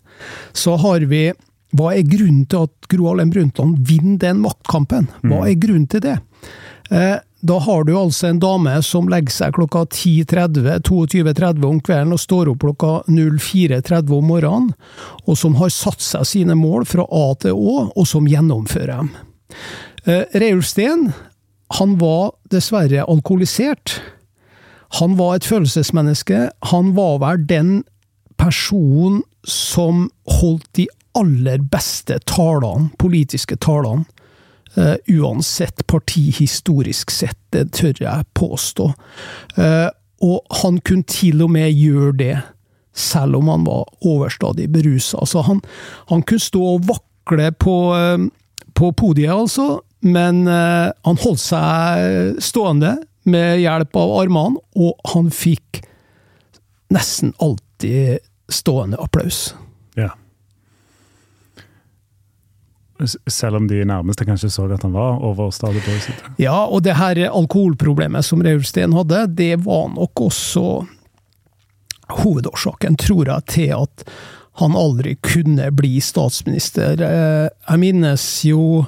så 0.54 0.78
har 0.80 1.08
vi 1.12 1.32
Hva 1.72 1.94
er 1.96 2.04
grunnen 2.04 2.46
til 2.52 2.68
at 2.68 2.88
Gro 2.92 3.06
Harlem 3.08 3.30
Brundtland 3.32 3.78
vinner 3.88 4.20
den 4.20 4.42
maktkampen? 4.44 5.06
Hva 5.24 5.38
mm. 5.38 5.46
er 5.48 5.60
grunnen 5.60 5.88
til 5.88 6.02
det? 6.04 6.18
Eh, 6.92 7.20
da 7.42 7.58
har 7.64 7.84
du 7.88 7.94
altså 7.98 8.28
en 8.28 8.42
dame 8.44 8.74
som 8.86 9.08
legger 9.10 9.34
seg 9.34 9.56
klokka 9.56 9.86
10.30, 9.88 10.84
22.30 10.86 11.64
om 11.66 11.80
kvelden 11.82 12.14
og 12.14 12.22
står 12.22 12.52
opp 12.52 12.60
klokka 12.62 12.92
04.30 13.08 14.12
om 14.18 14.28
morgenen, 14.30 14.74
og 15.26 15.40
som 15.40 15.56
har 15.58 15.72
satt 15.74 16.04
seg 16.04 16.28
sine 16.28 16.58
mål 16.60 16.86
fra 16.92 17.08
A 17.08 17.24
til 17.42 17.56
Å, 17.56 17.88
og 17.96 18.08
som 18.08 18.28
gjennomfører 18.30 18.94
dem. 19.00 19.10
Eh, 20.06 20.28
Reiulf 20.44 20.70
Steen 20.70 21.10
han 21.78 21.98
var 22.02 22.34
dessverre 22.52 23.06
alkoholisert. 23.08 24.02
Han 25.00 25.16
var 25.20 25.38
et 25.38 25.48
følelsesmenneske. 25.48 26.50
Han 26.74 26.96
var 26.98 27.22
vel 27.24 27.46
den 27.48 27.70
personen 28.42 29.22
som 29.48 30.10
holdt 30.28 30.68
de 30.76 30.88
aller 31.18 31.62
beste 31.72 32.18
talene, 32.28 32.90
politiske 33.00 33.58
talene, 33.62 34.06
uh, 34.78 34.96
uansett 35.12 35.84
parti 35.88 36.30
historisk 36.38 37.12
sett, 37.12 37.40
det 37.52 37.70
tør 37.76 38.04
jeg 38.04 38.28
påstå. 38.38 38.92
Uh, 39.58 39.90
og 40.22 40.58
han 40.62 40.80
kunne 40.86 41.08
til 41.10 41.42
og 41.44 41.52
med 41.56 41.72
gjøre 41.72 42.18
det, 42.20 42.36
selv 42.94 43.40
om 43.40 43.50
han 43.52 43.66
var 43.68 43.88
overstadig 44.06 44.68
berusa. 44.72 45.20
Altså, 45.24 45.44
han, 45.48 45.62
han, 46.12 46.24
kunne 46.24 46.44
stå 46.44 46.62
og 46.76 46.88
vakle 46.92 47.52
på, 47.52 47.78
uh, 47.96 48.28
på 48.76 48.92
podiet, 48.92 49.34
altså, 49.34 49.82
men 50.02 50.44
uh, 50.50 50.90
han 51.06 51.22
holdt 51.22 51.44
seg 51.44 52.42
stående 52.42 52.96
med 53.30 53.62
hjelp 53.62 53.98
av 54.02 54.16
armene, 54.24 54.62
og 54.76 55.12
han 55.14 55.30
fikk 55.34 55.84
nesten 56.92 57.36
alltid 57.40 58.20
stående 58.52 59.00
applaus. 59.02 59.52
Ja. 59.96 60.10
Selv 63.30 63.62
om 63.62 63.68
de 63.70 63.82
nærmeste 63.88 64.26
kanskje 64.28 64.52
så 64.54 64.68
at 64.74 64.84
han 64.86 64.94
var 64.94 65.22
overstadig 65.26 65.82
beruset? 65.86 66.26
Ja, 66.42 66.66
og 66.66 66.84
det 66.86 66.98
her 67.00 67.24
alkoholproblemet 67.30 68.26
som 68.26 68.44
Reulsten 68.46 68.94
hadde, 68.98 69.24
det 69.38 69.56
var 69.66 69.90
nok 69.96 70.26
også 70.28 70.66
hovedårsaken, 72.22 72.98
tror 73.00 73.30
jeg, 73.30 73.48
til 73.56 73.74
at 73.78 74.06
han 74.60 74.76
aldri 74.76 75.16
kunne 75.16 75.72
bli 75.72 76.00
statsminister. 76.04 77.02
Eh, 77.02 77.48
jeg 77.50 77.82
minnes 77.82 78.26
jo 78.46 78.86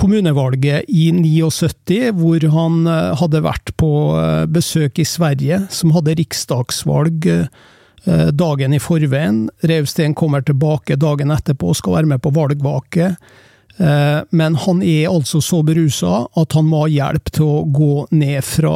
kommunevalget 0.00 0.88
i 0.90 1.10
79, 1.14 2.14
hvor 2.18 2.48
han 2.54 2.80
eh, 2.90 3.12
hadde 3.20 3.44
vært 3.44 3.74
på 3.80 3.92
eh, 4.18 4.44
besøk 4.50 4.98
i 4.98 5.08
Sverige, 5.08 5.64
som 5.70 5.94
hadde 5.96 6.18
riksdagsvalg 6.20 7.32
dagen 8.36 8.74
i 8.76 8.78
forveien. 8.84 9.46
Revsten 9.64 10.12
kommer 10.12 10.42
tilbake 10.44 10.98
dagen 11.00 11.30
etterpå 11.32 11.70
og 11.72 11.78
skal 11.78 11.94
være 11.94 12.10
med 12.10 12.20
på 12.20 12.34
valgvake. 12.36 13.06
Men 13.80 14.58
han 14.60 14.82
er 14.84 15.08
altså 15.08 15.40
så 15.40 15.62
berusa 15.64 16.26
at 16.36 16.52
han 16.52 16.68
må 16.68 16.82
ha 16.82 16.90
hjelp 16.92 17.32
til 17.32 17.46
å 17.48 17.62
gå 17.64 17.94
ned 18.12 18.44
fra, 18.44 18.74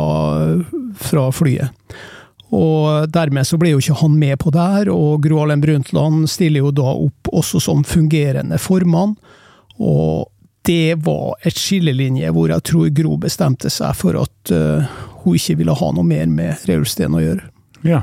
fra 0.97 1.26
flyet. 1.28 1.76
Og 2.55 3.11
dermed 3.12 3.45
så 3.45 3.59
ble 3.61 3.75
jo 3.75 3.83
ikke 3.83 3.99
han 4.00 4.17
med 4.17 4.38
på 4.40 4.52
det 4.55 4.64
her, 4.73 4.90
og 4.93 5.21
Gro 5.25 5.43
Harlem 5.43 5.61
Brundtland 5.61 6.28
stiller 6.33 6.64
jo 6.64 6.73
da 6.73 6.95
opp 6.95 7.28
også 7.33 7.61
som 7.61 7.85
fungerende 7.85 8.61
formann. 8.62 9.17
Og 9.78 10.28
det 10.69 10.99
var 11.05 11.37
et 11.47 11.57
skillelinje 11.57 12.31
hvor 12.35 12.52
jeg 12.52 12.64
tror 12.67 12.93
Gro 12.97 13.17
bestemte 13.21 13.71
seg 13.73 13.95
for 13.97 14.19
at 14.21 14.52
uh, 14.52 14.88
hun 15.23 15.37
ikke 15.38 15.59
ville 15.61 15.76
ha 15.76 15.90
noe 15.95 16.07
mer 16.07 16.28
med 16.33 16.69
Reulsten 16.69 17.17
å 17.17 17.23
gjøre. 17.23 17.50
Ja. 17.87 18.02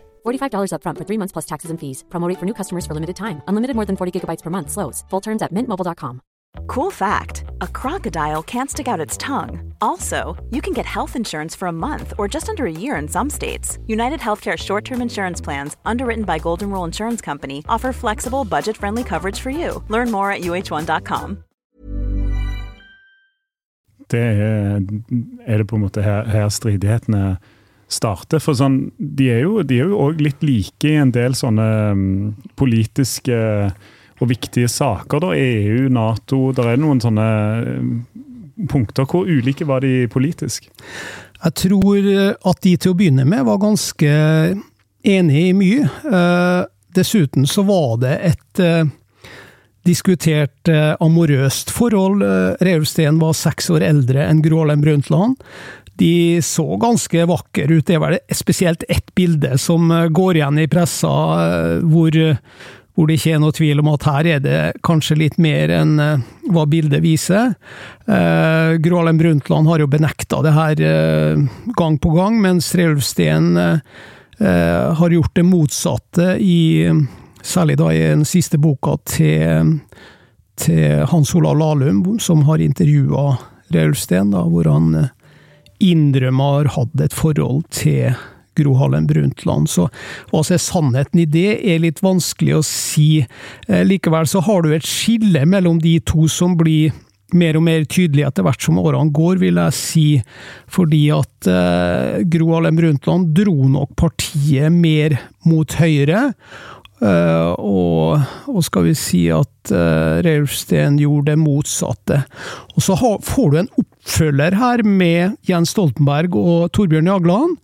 $45 0.23 0.71
upfront 0.73 0.97
for 0.97 1.05
three 1.05 1.17
months 1.17 1.31
plus 1.31 1.45
taxes 1.45 1.71
and 1.71 1.79
fees. 1.79 2.03
Promote 2.09 2.37
for 2.37 2.45
new 2.45 2.53
customers 2.53 2.85
for 2.85 2.93
limited 2.93 3.15
time. 3.15 3.41
Unlimited 3.47 3.75
more 3.75 3.85
than 3.85 3.95
40 3.95 4.11
gigabytes 4.19 4.43
per 4.43 4.49
month. 4.49 4.69
Slows. 4.69 5.03
Full 5.09 5.21
terms 5.21 5.41
at 5.41 5.51
mintmobile.com. 5.51 6.21
Cool 6.67 6.91
fact 6.91 7.43
a 7.61 7.67
crocodile 7.67 8.43
can't 8.43 8.69
stick 8.69 8.87
out 8.87 8.99
its 8.99 9.17
tongue. 9.17 9.73
Also, 9.81 10.35
you 10.49 10.61
can 10.61 10.73
get 10.73 10.85
health 10.85 11.15
insurance 11.15 11.55
for 11.55 11.67
a 11.67 11.71
month 11.71 12.13
or 12.17 12.27
just 12.27 12.49
under 12.49 12.65
a 12.65 12.71
year 12.71 12.95
in 12.95 13.07
some 13.07 13.29
states. 13.29 13.77
United 13.87 14.19
Healthcare 14.19 14.57
short 14.57 14.85
term 14.85 15.01
insurance 15.01 15.41
plans, 15.41 15.77
underwritten 15.85 16.25
by 16.25 16.39
Golden 16.39 16.69
Rule 16.69 16.85
Insurance 16.85 17.21
Company, 17.21 17.63
offer 17.69 17.93
flexible, 17.93 18.43
budget 18.45 18.77
friendly 18.77 19.03
coverage 19.03 19.39
for 19.39 19.49
you. 19.49 19.83
Learn 19.89 20.11
more 20.11 20.31
at 20.31 20.41
uh1.com. 20.41 21.43
Det 24.11 24.19
er, 24.19 24.81
er 25.45 25.57
det 25.57 25.67
på 25.67 25.75
en 25.75 25.81
måte 25.81 26.01
her, 26.01 26.25
her 26.27 26.49
stridighetene 26.49 27.37
starter. 27.91 28.41
For 28.41 28.57
sånn, 28.57 28.85
de 28.97 29.29
er 29.33 29.43
jo 29.45 29.99
òg 29.99 30.21
litt 30.23 30.43
like 30.45 30.87
i 30.87 30.97
en 31.01 31.11
del 31.13 31.35
sånne 31.37 31.67
um, 31.91 32.05
politiske 32.59 33.37
og 34.21 34.29
viktige 34.29 34.69
saker. 34.71 35.23
da, 35.23 35.33
EU, 35.35 35.89
Nato. 35.93 36.51
Der 36.55 36.73
er 36.73 36.81
noen 36.81 37.01
sånne 37.03 37.27
um, 37.65 37.91
punkter. 38.69 39.07
Hvor 39.09 39.27
ulike 39.27 39.67
var 39.67 39.83
de 39.85 40.07
politisk? 40.11 40.69
Jeg 41.41 41.57
tror 41.57 42.09
at 42.51 42.61
de 42.61 42.75
til 42.77 42.93
å 42.93 42.97
begynne 42.97 43.25
med 43.25 43.47
var 43.47 43.61
ganske 43.61 44.09
enige 45.01 45.45
i 45.49 45.53
mye. 45.57 45.89
Uh, 46.05 46.63
dessuten 46.93 47.47
så 47.49 47.65
var 47.65 47.95
det 48.03 48.15
et 48.29 48.61
uh, 48.61 48.83
diskutert 49.87 50.69
amorøst 51.01 51.71
forhold. 51.73 52.21
Reulsten 52.61 53.17
var 53.17 53.33
seks 53.33 53.71
år 53.73 53.81
eldre 53.87 54.27
enn 54.29 54.43
Gro 54.45 54.59
Harlem 54.61 54.83
Brundtland. 54.83 55.39
De 56.01 56.41
så 56.41 56.65
ganske 56.81 57.25
vakre 57.29 57.69
ut. 57.69 57.85
Det 57.85 57.93
er 57.93 58.01
vel 58.01 58.19
spesielt 58.33 58.85
ett 58.89 59.11
bilde 59.13 59.53
som 59.61 59.91
går 60.09 60.39
igjen 60.39 60.61
i 60.63 60.69
pressa, 60.71 61.15
hvor 61.85 62.21
hvor 62.91 63.07
det 63.07 63.15
ikke 63.17 63.31
er 63.37 63.39
noe 63.39 63.55
tvil 63.55 63.79
om 63.79 63.87
at 63.93 64.03
her 64.03 64.27
er 64.33 64.41
det 64.43 64.57
kanskje 64.83 65.15
litt 65.15 65.37
mer 65.41 65.71
enn 65.71 65.93
hva 66.51 66.65
bildet 66.69 66.99
viser. 67.01 67.53
Uh, 68.03 68.75
Gro 68.83 68.99
Brundtland 69.07 69.69
har 69.71 69.79
jo 69.79 69.87
benekta 69.89 70.41
det 70.43 70.51
her 70.57 70.81
gang 71.79 71.95
på 72.03 72.11
gang, 72.17 72.41
mens 72.43 72.73
Reulfsten 72.75 73.55
har 74.41 75.13
gjort 75.13 75.35
det 75.37 75.43
motsatte, 75.45 76.27
i, 76.41 76.89
særlig 77.45 77.77
da 77.77 77.91
i 77.93 78.03
den 78.09 78.23
siste 78.25 78.57
boka 78.57 78.95
til, 79.05 79.75
til 80.57 81.03
Hans 81.11 81.35
Olav 81.37 81.59
Lahlum, 81.61 82.03
som 82.19 82.41
har 82.49 82.63
intervjua 82.63 83.35
Reulfsten, 83.71 84.33
hvor 84.33 84.67
han 84.67 85.11
innrømmer 85.81 86.69
har 86.69 86.75
hatt 86.77 87.03
et 87.03 87.15
forhold 87.15 87.65
til 87.73 88.13
Gro 88.59 88.75
Harlem 88.79 89.07
Brundtland. 89.07 89.69
Så 89.71 89.87
hva 90.31 90.41
som 90.43 90.55
er 90.57 90.63
sannheten 90.63 91.23
i 91.23 91.29
det, 91.29 91.61
er 91.61 91.81
litt 91.83 92.01
vanskelig 92.03 92.57
å 92.57 92.65
si. 92.65 93.23
Eh, 93.67 93.85
likevel 93.87 94.27
så 94.29 94.43
har 94.45 94.65
du 94.65 94.73
et 94.75 94.87
skille 94.87 95.45
mellom 95.47 95.79
de 95.83 95.97
to 96.05 96.27
som 96.31 96.57
blir 96.59 96.91
mer 97.31 97.55
og 97.55 97.63
mer 97.63 97.85
tydelig 97.87 98.25
etter 98.27 98.43
hvert 98.43 98.63
som 98.63 98.79
årene 98.81 99.13
går, 99.15 99.39
vil 99.39 99.59
jeg 99.61 99.77
si. 99.77 100.05
Fordi 100.71 101.05
at 101.15 101.49
eh, 101.51 102.19
Gro 102.31 102.51
Harlem 102.55 102.79
Brundtland 102.79 103.31
dro 103.37 103.71
nok 103.71 103.95
partiet 103.99 104.73
mer 104.73 105.17
mot 105.47 105.79
høyre. 105.79 106.31
Uh, 107.01 107.57
og, 107.57 108.25
og, 108.45 108.59
skal 108.61 108.83
vi 108.85 108.91
si 108.93 109.23
at 109.33 109.71
uh, 109.73 110.19
Reulf 110.21 110.53
Steen 110.53 110.99
gjorde 111.01 111.31
det 111.31 111.39
motsatte. 111.41 112.19
Og 112.75 112.85
så 112.85 112.97
ha, 112.99 113.15
får 113.25 113.47
du 113.49 113.57
en 113.57 113.71
oppfølger 113.81 114.57
her 114.59 114.83
med 114.85 115.39
Jens 115.49 115.73
Stoltenberg 115.73 116.37
og 116.37 116.69
Torbjørn 116.77 117.09
Jagland, 117.09 117.57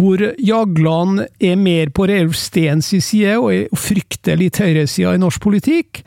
hvor 0.00 0.24
Jagland 0.40 1.26
er 1.44 1.60
mer 1.60 1.92
på 1.92 2.08
Reulf 2.08 2.40
side 2.40 3.36
og, 3.36 3.50
er, 3.52 3.66
og 3.68 3.82
frykter 3.84 4.40
litt 4.40 4.62
høyresida 4.64 5.12
i 5.12 5.20
norsk 5.20 5.44
politikk, 5.44 6.00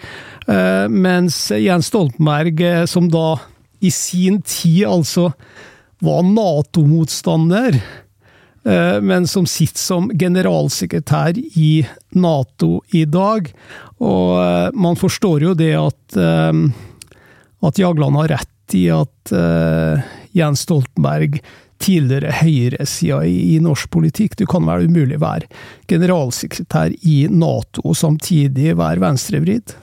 uh, 0.50 0.90
mens 0.90 1.46
Jens 1.54 1.94
Stoltenberg, 1.94 2.66
som 2.90 3.12
da 3.14 3.36
i 3.86 3.94
sin 3.94 4.42
tid 4.42 4.88
altså 4.90 5.30
var 6.04 6.26
Nato-motstander, 6.26 7.78
Eh, 7.78 8.03
men 9.04 9.28
som 9.28 9.46
sitter 9.50 9.80
som 9.82 10.08
generalsekretær 10.16 11.36
i 11.60 11.86
Nato 12.16 12.78
i 12.96 13.04
dag. 13.06 13.50
Og 14.00 14.30
eh, 14.40 14.70
man 14.74 14.96
forstår 15.00 15.50
jo 15.50 15.54
det 15.58 15.74
at, 15.76 16.16
eh, 16.16 16.54
at 17.68 17.82
Jagland 17.82 18.22
har 18.22 18.36
rett 18.38 18.50
i 18.74 18.88
at 18.90 19.30
Jens 20.34 20.64
Stoltenberg 20.64 21.36
tidligere 21.84 22.32
høyresida 22.40 23.22
i, 23.28 23.36
i 23.56 23.60
norsk 23.64 23.92
politikk. 23.94 24.38
Du 24.40 24.46
kan 24.50 24.66
vel 24.68 24.88
umulig 24.88 25.20
være 25.22 25.50
generalsekretær 25.92 26.96
i 27.02 27.24
Nato 27.32 27.84
og 27.84 27.98
samtidig 28.00 28.76
være 28.80 29.04
venstrevridd? 29.04 29.76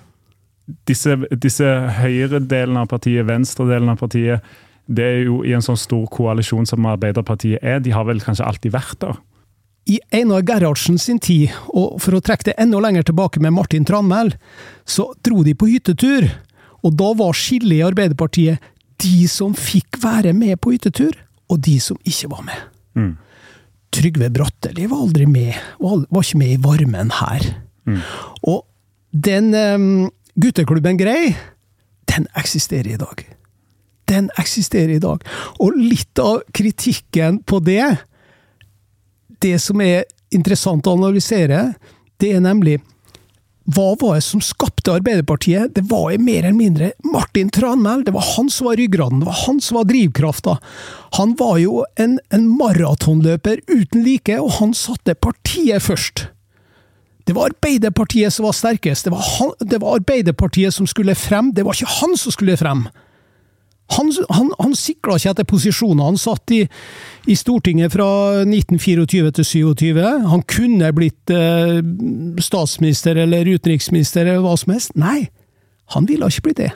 Disse, 0.88 1.16
disse 1.43 1.69
høyre-delene 1.99 2.85
av 2.85 2.90
partiet, 2.93 3.27
venstre-delen 3.29 3.90
av 3.93 4.01
partiet, 4.01 4.53
det 4.90 5.07
er 5.07 5.20
jo 5.29 5.40
i 5.46 5.53
en 5.55 5.62
sånn 5.62 5.79
stor 5.79 6.07
koalisjon 6.11 6.66
som 6.66 6.87
Arbeiderpartiet 6.90 7.62
er. 7.62 7.79
De 7.83 7.92
har 7.94 8.09
vel 8.09 8.22
kanskje 8.24 8.46
alltid 8.46 8.74
vært 8.74 8.98
der? 9.05 9.20
I 9.90 9.98
Einar 10.14 10.42
Gerhardsen 10.46 10.98
sin 11.00 11.20
tid, 11.22 11.55
og 11.70 12.00
for 12.03 12.18
å 12.18 12.22
trekke 12.22 12.50
det 12.50 12.57
enda 12.61 12.83
lenger 12.83 13.07
tilbake 13.09 13.40
med 13.42 13.55
Martin 13.57 13.87
Tranmæl, 13.87 14.35
så 14.85 15.09
dro 15.24 15.44
de 15.46 15.55
på 15.55 15.70
hyttetur. 15.70 16.29
Og 16.83 16.94
da 16.98 17.12
var 17.16 17.38
skillet 17.38 17.79
i 17.79 17.87
Arbeiderpartiet 17.87 18.70
de 19.00 19.24
som 19.31 19.55
fikk 19.57 20.00
være 20.03 20.35
med 20.37 20.59
på 20.61 20.74
hyttetur, 20.74 21.14
og 21.50 21.62
de 21.64 21.79
som 21.83 21.98
ikke 22.07 22.31
var 22.35 22.44
med. 22.50 22.68
Mm. 22.98 23.12
Trygve 23.94 24.29
Bratteli 24.35 24.87
var 24.90 25.07
aldri 25.07 25.26
med, 25.26 25.55
var, 25.81 26.05
ikke 26.20 26.42
med 26.42 26.55
i 26.55 26.61
varmen 26.62 27.14
her. 27.22 27.50
Mm. 27.88 28.03
Og 28.53 28.62
den 29.11 29.55
um, 29.55 29.90
gutteklubben 30.38 30.98
Grei, 31.00 31.35
den 32.11 32.29
eksisterer 32.38 32.94
i 32.94 33.00
dag 33.00 33.24
den 34.11 34.31
eksisterer 34.40 34.96
i 34.96 35.03
dag. 35.03 35.25
Og 35.62 35.79
litt 35.79 36.18
av 36.23 36.42
kritikken 36.57 37.40
på 37.46 37.62
det, 37.64 37.85
det 39.40 39.57
som 39.62 39.81
er 39.81 40.05
interessant 40.35 40.87
å 40.87 40.96
analysere, 40.99 41.70
det 42.20 42.35
er 42.37 42.44
nemlig 42.44 42.81
hva 43.70 43.92
var 44.01 44.16
det 44.16 44.25
som 44.25 44.40
skapte 44.42 44.90
Arbeiderpartiet? 44.96 45.75
Det 45.77 45.85
var 45.90 46.16
mer 46.18 46.42
eller 46.42 46.57
mindre 46.57 46.88
Martin 47.07 47.51
Tranmæl. 47.55 48.03
Det 48.05 48.14
var 48.14 48.25
han 48.35 48.49
som 48.51 48.66
var 48.66 48.81
ryggraden, 48.81 49.20
det 49.20 49.29
var 49.29 49.38
han 49.46 49.61
som 49.62 49.79
var 49.79 49.87
drivkrafta. 49.87 50.57
Han 51.18 51.37
var 51.38 51.59
jo 51.62 51.85
en, 52.01 52.18
en 52.35 52.49
maratonløper 52.59 53.61
uten 53.70 54.03
like, 54.07 54.40
og 54.40 54.57
han 54.59 54.75
satte 54.75 55.14
partiet 55.14 55.85
først. 55.87 56.25
Det 57.29 57.37
var 57.37 57.53
Arbeiderpartiet 57.53 58.35
som 58.35 58.49
var 58.49 58.57
sterkest. 58.59 59.07
Det 59.07 59.14
var, 59.14 59.23
han, 59.37 59.53
det 59.61 59.79
var 59.85 60.01
Arbeiderpartiet 60.01 60.75
som 60.75 60.88
skulle 60.90 61.14
frem, 61.14 61.53
det 61.55 61.66
var 61.66 61.77
ikke 61.77 62.01
han 62.01 62.16
som 62.18 62.35
skulle 62.35 62.59
frem. 62.59 62.88
Han, 63.96 64.12
han, 64.29 64.53
han 64.59 64.74
sikla 64.79 65.16
ikke 65.18 65.33
etter 65.33 65.46
posisjoner. 65.50 66.05
Han 66.12 66.18
satt 66.20 66.53
i, 66.55 66.61
i, 67.26 67.37
Stortinget 67.38 67.94
fra 67.96 68.07
1924 68.44 69.33
til 69.38 69.48
27. 69.48 69.98
Han 70.31 70.44
kunne 70.50 70.92
blitt 70.94 71.33
eh, 71.35 71.81
statsminister 72.42 73.18
eller 73.24 73.50
utenriksminister 73.50 74.26
eller 74.26 74.44
hva 74.44 74.55
som 74.61 74.74
helst. 74.76 74.94
Nei, 74.94 75.26
han 75.96 76.07
ville 76.07 76.31
ikke 76.31 76.46
bli 76.50 76.57
det. 76.62 76.70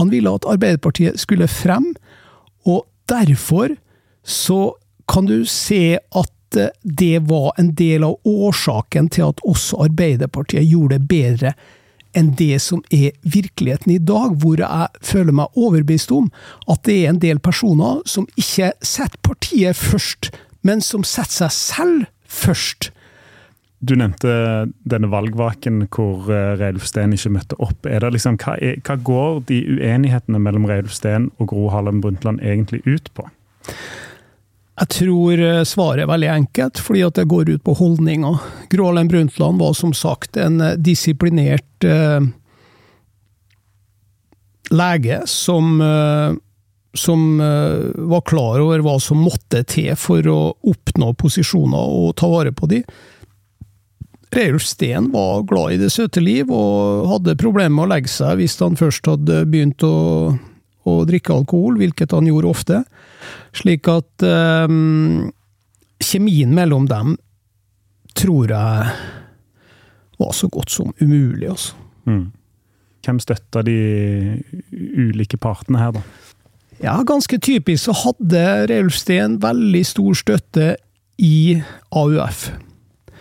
Han 0.00 0.12
ville 0.12 0.32
at 0.32 0.48
Arbeiderpartiet 0.48 1.20
skulle 1.20 1.50
frem, 1.52 1.92
og 2.64 2.86
derfor 3.10 3.74
så 4.24 4.72
kan 5.10 5.28
du 5.28 5.42
se 5.44 5.98
at 6.00 6.56
eh, 6.56 6.72
det 6.82 7.26
var 7.28 7.52
en 7.60 7.74
del 7.76 8.08
av 8.08 8.16
årsaken 8.24 9.12
til 9.12 9.28
at 9.28 9.44
også 9.44 9.84
Arbeiderpartiet 9.84 10.64
gjorde 10.64 10.96
det 10.96 11.08
bedre 11.12 11.54
enn 12.18 12.32
det 12.38 12.60
som 12.62 12.82
er 12.92 13.16
virkeligheten 13.22 13.94
i 13.94 14.00
dag, 14.00 14.36
hvor 14.42 14.60
jeg 14.60 15.04
føler 15.04 15.36
meg 15.36 15.58
overbevist 15.58 16.12
om 16.14 16.30
at 16.70 16.82
det 16.88 17.02
er 17.02 17.12
en 17.12 17.22
del 17.22 17.40
personer 17.42 18.02
som 18.08 18.28
ikke 18.36 18.72
setter 18.84 19.20
partiet 19.24 19.78
først, 19.78 20.32
men 20.62 20.84
som 20.84 21.06
setter 21.06 21.48
seg 21.48 21.54
selv 21.56 22.10
først. 22.28 22.92
Du 23.82 23.96
nevnte 23.98 24.30
denne 24.86 25.08
valgvaken 25.10 25.88
hvor 25.90 26.28
Reilf 26.28 26.60
Reidulf 26.60 26.84
Steen 26.86 27.16
ikke 27.16 27.32
møtte 27.34 27.58
opp. 27.58 27.88
Liksom, 27.88 28.38
hva, 28.38 28.54
er, 28.62 28.78
hva, 28.86 28.94
går 28.94 29.40
de 29.48 29.58
uenighetene 29.74 30.38
mellom 30.38 30.68
Reilf 30.70 30.94
Steen 30.94 31.32
og 31.42 31.50
Gro 31.50 31.66
Harlem 31.72 31.98
Brundtland 32.04 32.38
egentlig 32.46 32.84
ut 32.86 33.10
på? 33.16 33.26
Jeg 34.80 34.88
tror 34.88 35.40
eh, 35.40 35.64
svaret 35.68 36.06
er 36.06 36.08
veldig 36.08 36.30
enkelt, 36.32 36.80
fordi 36.80 37.02
at 37.04 37.18
det 37.18 37.28
går 37.28 37.50
ut 37.52 37.64
på 37.64 37.74
holdninger. 37.76 38.38
Gro 38.72 38.92
Brundtland 38.96 39.60
var 39.60 39.74
som 39.76 39.92
sagt 39.92 40.36
en 40.40 40.60
eh, 40.60 40.78
disiplinert 40.80 41.84
eh, 41.84 42.24
lege 44.72 45.20
som, 45.28 45.80
eh, 45.80 46.32
som 46.96 47.40
eh, 47.40 47.92
var 48.08 48.24
klar 48.24 48.60
over 48.60 48.80
hva 48.80 48.98
som 49.00 49.20
måtte 49.20 49.62
til 49.68 49.92
for 49.96 50.26
å 50.26 50.54
oppnå 50.62 51.12
posisjoner 51.20 51.92
og 51.98 52.16
ta 52.16 52.30
vare 52.32 52.52
på 52.52 52.70
de. 52.72 52.82
Reulf 54.32 54.64
Steen 54.64 55.10
var 55.12 55.44
glad 55.44 55.74
i 55.74 55.82
det 55.82 55.90
søte 55.92 56.22
liv, 56.24 56.48
og 56.48 57.10
hadde 57.10 57.36
problemer 57.36 57.74
med 57.76 57.84
å 57.84 57.92
legge 57.92 58.08
seg 58.08 58.40
hvis 58.40 58.56
han 58.64 58.80
først 58.80 59.04
hadde 59.12 59.44
begynt 59.52 59.84
å 59.84 59.92
å 60.88 61.02
drikke 61.08 61.34
alkohol, 61.34 61.78
hvilket 61.80 62.14
han 62.14 62.28
gjorde 62.28 62.50
ofte. 62.50 62.82
Slik 63.56 63.88
at 63.90 64.24
eh, 64.26 64.76
kjemien 66.02 66.54
mellom 66.54 66.88
dem 66.90 67.16
tror 68.18 68.50
jeg 68.52 68.94
var 70.22 70.34
så 70.36 70.48
godt 70.52 70.70
som 70.70 70.92
umulig, 71.00 71.48
altså. 71.50 71.78
Mm. 72.06 72.26
Hvem 73.02 73.18
støtta 73.22 73.62
de 73.66 73.78
ulike 74.70 75.38
partene 75.42 75.80
her, 75.80 75.94
da? 75.96 76.02
Ja, 76.82 76.96
ganske 77.06 77.38
typisk 77.42 77.86
så 77.86 77.94
hadde 77.94 78.42
Reiulf 78.70 78.96
Steen 78.98 79.38
veldig 79.42 79.82
stor 79.86 80.18
støtte 80.18 80.68
i 81.22 81.60
AUF. 81.94 82.48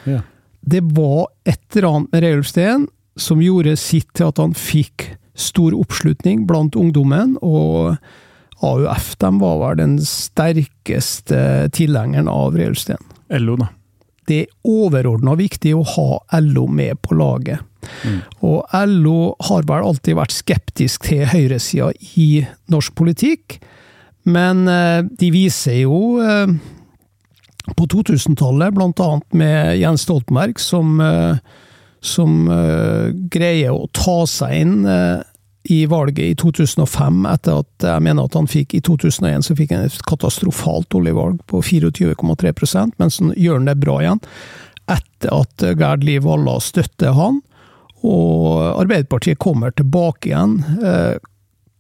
Ja. 0.10 0.22
Det 0.62 0.82
var 0.98 1.30
et 1.46 1.62
eller 1.76 1.90
annet 1.92 2.14
med 2.14 2.24
Reiulf 2.26 2.50
Steen 2.50 2.88
som 3.18 3.42
gjorde 3.44 3.76
sitt 3.78 4.10
til 4.18 4.30
at 4.32 4.42
han 4.42 4.56
fikk 4.58 5.12
stor 5.42 5.76
oppslutning 5.78 6.46
blant 6.50 6.78
ungdommen, 6.80 7.38
og 7.42 7.98
AUF 8.62 9.16
de 9.22 9.32
var 9.42 9.60
vel 9.64 9.80
den 9.82 9.98
sterkeste 10.06 11.70
tilhengeren 11.76 12.30
av 12.32 12.58
Reulsten. 12.58 13.02
LO, 13.32 13.58
da. 13.62 13.72
Det 14.30 14.38
er 14.44 14.52
overordna 14.70 15.34
viktig 15.36 15.74
å 15.76 15.84
ha 15.96 16.40
LO 16.40 16.68
med 16.70 17.02
på 17.04 17.18
laget. 17.18 17.66
Og 18.46 18.76
LO 18.88 19.34
har 19.48 19.66
vel 19.68 19.88
alltid 19.90 20.18
vært 20.20 20.36
skeptisk 20.36 21.08
til 21.10 21.26
høyresida 21.32 21.90
i 22.22 22.44
norsk 22.72 22.94
politikk, 22.96 23.58
men 24.30 24.68
eh, 24.70 25.02
de 25.18 25.32
viser 25.34 25.80
jo 25.82 26.20
eh, 26.22 26.54
på 27.78 27.88
2000-tallet, 27.90 28.74
blant 28.76 29.02
annet 29.02 29.38
med 29.38 29.80
Jens 29.80 30.06
Stoltenberg, 30.06 30.60
som, 30.62 31.00
eh, 31.02 31.38
som 32.02 32.48
uh, 32.50 33.14
greier 33.30 33.76
å 33.76 33.90
ta 33.94 34.24
seg 34.30 34.56
inn 34.64 34.88
eh, 34.90 35.22
i 35.64 35.86
valget 35.86 36.26
i 36.26 36.36
2005, 36.36 37.26
etter 37.30 37.62
at 37.62 37.86
jeg 37.86 38.04
mener 38.06 38.26
at 38.26 38.36
han 38.38 38.50
fikk 38.50 38.74
i 38.78 38.82
2001 38.82 39.46
så 39.46 39.56
fikk 39.58 39.76
han 39.76 39.86
et 39.86 40.02
katastrofalt 40.10 40.90
dårlig 40.94 41.14
valg 41.18 41.44
på 41.52 41.62
24,3% 41.62 42.98
men 42.98 43.14
så 43.14 43.30
gjør 43.38 43.60
han 43.60 43.70
det 43.70 43.78
bra 43.84 44.00
igjen. 44.02 44.24
Etter 44.90 45.36
at 45.38 45.66
Gerd 45.78 46.06
Liv 46.08 46.26
Valla 46.26 46.58
støtter 46.64 47.14
han, 47.16 47.42
og 48.02 48.82
Arbeiderpartiet 48.82 49.40
kommer 49.42 49.74
tilbake 49.78 50.32
igjen. 50.32 50.58
Eh, 50.82 51.22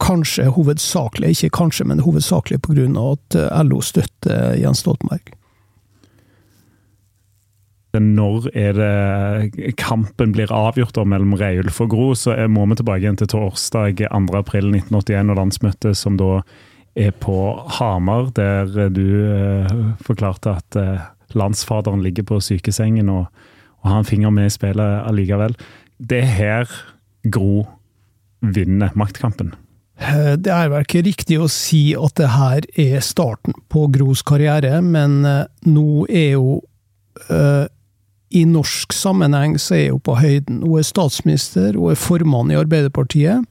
kanskje 0.01 0.51
hovedsakelig, 0.53 1.33
ikke 1.33 1.55
kanskje, 1.57 1.87
men 1.89 2.03
hovedsakelig 2.05 2.61
pga. 2.61 2.85
at 3.11 3.35
eh, 3.35 3.63
LO 3.65 3.81
støtter 3.81 4.55
Jens 4.61 4.85
Stoltenberg. 4.85 5.33
Når 7.91 8.45
er 8.55 8.77
det 8.77 9.75
kampen 9.75 10.31
blir 10.31 10.51
avgjort 10.55 10.95
da, 10.95 11.03
mellom 11.03 11.33
Reiulf 11.39 11.81
og 11.83 11.89
Gro, 11.91 12.09
så 12.15 12.35
må 12.47 12.63
vi 12.69 12.77
tilbake 12.79 13.03
igjen 13.03 13.19
til 13.19 13.27
torsdag 13.33 13.99
2.4.1981 14.07 15.33
og 15.33 15.39
landsmøtet 15.41 15.99
som 15.99 16.15
da 16.19 16.37
er 16.95 17.11
på 17.23 17.35
Hamar, 17.79 18.29
der 18.35 18.89
du 18.91 19.03
eh, 19.27 19.73
forklarte 20.03 20.55
at 20.59 20.77
eh, 20.79 21.03
landsfaderen 21.35 22.03
ligger 22.03 22.27
på 22.27 22.39
sykesengen 22.43 23.11
og, 23.11 23.27
og 23.81 23.91
har 23.91 24.01
en 24.01 24.07
finger 24.07 24.33
med 24.35 24.49
i 24.49 24.55
spillet 24.55 25.03
allikevel. 25.07 25.55
Det 25.99 26.23
er 26.23 26.33
her 26.35 26.73
Gro 27.31 27.65
vinner 28.41 28.95
maktkampen. 28.97 29.53
Eh, 30.01 30.33
Det 30.39 30.51
er 30.51 30.71
vel 30.71 30.83
ikke 30.87 31.03
riktig 31.05 31.39
å 31.39 31.49
si 31.51 31.91
at 31.95 32.15
det 32.19 32.31
her 32.33 32.67
er 32.79 33.03
starten 33.05 33.55
på 33.69 33.87
Gros 33.93 34.23
karriere, 34.25 34.79
men 34.81 35.21
eh, 35.25 35.45
nå 35.67 36.05
er 36.09 36.33
jo 36.33 36.61
eh, 37.29 37.67
I 38.31 38.45
norsk 38.47 38.93
sammenheng 38.95 39.57
så 39.59 39.75
er 39.75 39.91
hun 39.91 40.03
på 40.05 40.15
høyden. 40.19 40.61
Hun 40.63 40.79
er 40.79 40.87
statsminister, 40.87 41.75
hun 41.75 41.91
er 41.91 41.99
formann 41.99 42.51
i 42.53 42.59
Arbeiderpartiet. 42.59 43.43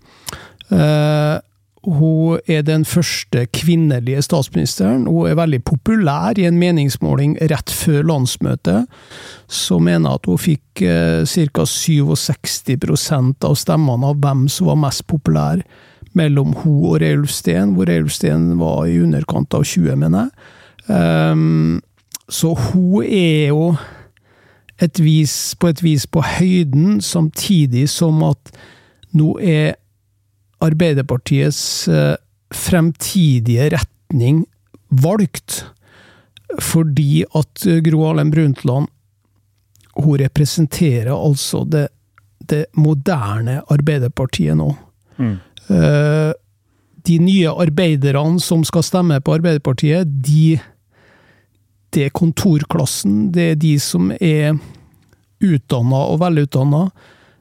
Uh, 0.71 1.39
Hun 1.81 2.39
er 2.45 2.61
den 2.63 2.85
første 2.85 3.47
kvinnelige 3.57 4.23
statsministeren. 4.23 5.07
Hun 5.07 5.31
er 5.31 5.35
veldig 5.39 5.63
populær 5.65 6.37
i 6.37 6.45
en 6.45 6.59
meningsmåling 6.61 7.39
rett 7.41 7.73
før 7.73 8.03
landsmøtet, 8.05 8.85
som 9.49 9.87
mener 9.89 10.19
at 10.19 10.29
hun 10.29 10.39
fikk 10.39 10.83
eh, 10.85 11.25
ca. 11.25 11.65
67% 11.65 13.49
av 13.49 13.57
stemmene 13.57 14.13
av 14.13 14.21
hvem 14.21 14.45
som 14.53 14.69
var 14.69 14.83
mest 14.83 15.07
populær 15.09 15.65
mellom 16.13 16.53
hun 16.61 16.85
og 16.91 17.01
Reiulf 17.01 17.33
Steen, 17.33 17.73
hvor 17.73 17.89
Reiulf 17.89 18.13
Steen 18.13 18.59
var 18.61 18.85
i 18.85 19.01
underkant 19.01 19.55
av 19.57 19.65
20, 19.65 19.97
mener 19.97 20.27
jeg. 20.27 20.31
Um, 20.91 21.81
så 22.29 22.53
hun 22.59 23.05
er 23.07 23.55
jo 23.55 23.73
et 24.81 25.01
vis, 25.03 25.55
på 25.61 25.71
et 25.71 25.83
vis 25.85 26.07
på 26.09 26.23
høyden, 26.25 27.01
samtidig 27.05 27.87
som 27.93 28.23
at 28.27 28.53
nå 29.17 29.35
er 29.43 29.77
Arbeiderpartiets 30.61 31.89
eh, 31.89 32.17
fremtidige 32.53 33.71
retning 33.73 34.43
valgt, 34.91 35.63
fordi 36.61 37.25
at 37.37 37.65
eh, 37.67 37.81
Gro 37.85 38.05
Harlem 38.07 38.33
Brundtland 38.35 38.91
hun 40.01 40.21
representerer 40.21 41.13
altså 41.13 41.65
det, 41.69 41.89
det 42.51 42.67
moderne 42.77 43.61
Arbeiderpartiet 43.69 44.57
nå. 44.57 44.73
Mm. 45.21 45.35
de 47.07 47.17
nye 47.21 47.51
arbeiderne 47.53 48.41
som 48.41 48.63
skal 48.65 48.83
stemme 48.83 49.19
på 49.21 49.35
Arbeiderpartiet, 49.37 50.09
de 50.09 50.57
det 51.95 52.07
er 52.07 52.15
kontorklassen, 52.15 53.31
det 53.35 53.47
er 53.53 53.61
de 53.61 53.75
som 53.83 54.11
er 54.21 54.59
utdanna 55.41 56.03
og 56.13 56.21
velutdanna. 56.23 56.85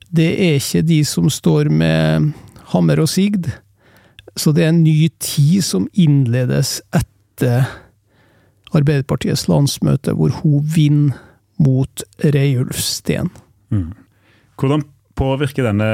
Det 0.09 0.29
er 0.41 0.57
ikke 0.57 0.85
de 0.87 1.01
som 1.05 1.29
står 1.29 1.69
med 1.69 2.31
hammer 2.73 3.01
og 3.03 3.09
sigd. 3.11 3.49
Så 4.39 4.53
det 4.55 4.65
er 4.65 4.73
en 4.73 4.83
ny 4.85 5.09
tid 5.21 5.65
som 5.65 5.89
innledes 5.93 6.79
etter 6.95 7.69
Arbeiderpartiets 8.69 9.47
landsmøte, 9.49 10.13
hvor 10.13 10.33
hun 10.41 10.61
vinner 10.75 11.17
mot 11.59 12.03
Reiulf 12.21 12.77
Steen. 12.79 13.31
Hvordan 14.59 14.85
påvirker 15.19 15.65
denne, 15.67 15.89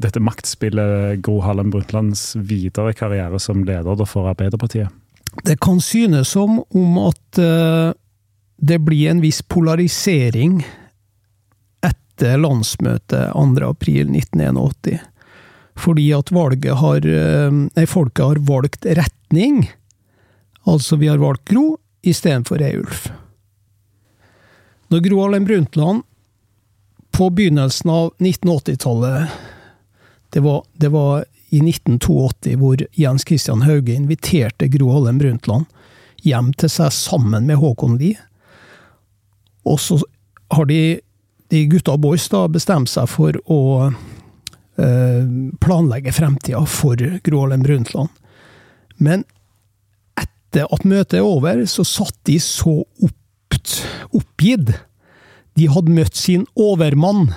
dette 0.00 0.22
maktspillet 0.22 1.20
Gro 1.26 1.40
Harlem 1.44 1.72
Brundtlands 1.74 2.30
videre 2.38 2.94
karriere 2.96 3.40
som 3.42 3.64
leder 3.66 4.06
for 4.08 4.30
Arbeiderpartiet? 4.30 4.88
Det 5.44 5.60
kan 5.60 5.80
synes 5.80 6.28
som 6.28 6.62
om 6.70 6.98
at 6.98 7.38
eh, 7.38 7.92
det 8.56 8.78
blir 8.78 9.10
en 9.10 9.20
viss 9.20 9.42
polarisering 9.42 10.62
etter 11.84 12.38
landsmøtet 12.40 13.34
2.4.1981. 13.34 14.98
Fordi 15.76 16.06
at 16.16 16.32
valget 16.32 16.80
har 16.80 17.04
eh, 17.06 17.52
Nei, 17.52 17.86
folket 17.86 18.24
har 18.24 18.42
valgt 18.48 18.86
retning. 18.86 19.66
Altså, 20.66 20.96
vi 20.96 21.10
har 21.12 21.20
valgt 21.22 21.48
Gro 21.52 21.76
istedenfor 22.06 22.62
Eulf. 22.64 23.08
Når 24.88 25.02
Gro 25.02 25.20
Harlem 25.20 25.44
Brundtland 25.44 26.02
på 27.16 27.28
begynnelsen 27.34 27.90
av 27.90 28.10
1980-tallet 28.22 29.36
det 30.34 30.42
det 30.76 30.88
var 30.92 31.24
i 31.56 31.62
1982 31.64 32.56
hvor 32.60 32.82
Jens 32.98 33.24
Christian 33.26 33.64
Hauge 33.66 33.94
inviterte 33.94 34.68
Gro 34.72 34.90
Harlem 34.92 35.20
Brundtland 35.22 35.66
hjem 36.26 36.52
til 36.58 36.70
seg 36.72 36.92
sammen 36.94 37.46
med 37.48 37.60
Håkon 37.60 37.96
Lie. 38.00 38.18
Og 39.66 39.80
så 39.82 39.98
har 40.54 40.68
de, 40.70 40.98
de 41.50 41.64
gutta 41.70 41.96
og 41.96 42.04
boys 42.04 42.26
da 42.32 42.44
bestemt 42.52 42.90
seg 42.92 43.08
for 43.10 43.38
å 43.50 43.60
eh, 43.86 45.24
planlegge 45.62 46.14
fremtida 46.14 46.62
for 46.70 47.00
Gro 47.26 47.44
Harlem 47.44 47.64
Brundtland. 47.66 48.12
Men 48.96 49.24
etter 50.18 50.68
at 50.72 50.86
møtet 50.88 51.20
er 51.20 51.26
over, 51.26 51.64
så 51.68 51.84
satt 51.86 52.16
de 52.28 52.38
så 52.42 52.78
oppt, 53.04 53.80
oppgitt. 54.14 54.72
De 55.56 55.68
hadde 55.72 55.94
møtt 55.94 56.16
sin 56.18 56.46
overmann 56.56 57.30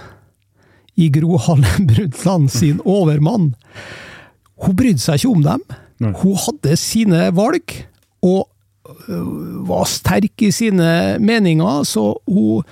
i 1.00 1.10
Gro 1.14 1.40
Harlem 1.40 1.88
Brundtland 1.88 2.52
sin 2.52 2.82
overmann. 2.98 3.54
Hun 4.64 4.76
brydde 4.76 5.04
seg 5.04 5.20
ikke 5.20 5.34
om 5.34 5.44
dem. 5.46 5.66
Nei. 6.00 6.14
Hun 6.22 6.40
hadde 6.46 6.78
sine 6.80 7.28
valg, 7.36 7.76
og 8.26 8.48
øh, 9.08 9.68
var 9.68 9.88
sterk 9.88 10.46
i 10.46 10.52
sine 10.56 11.20
meninger, 11.20 11.84
så 11.84 12.14
hun 12.28 12.64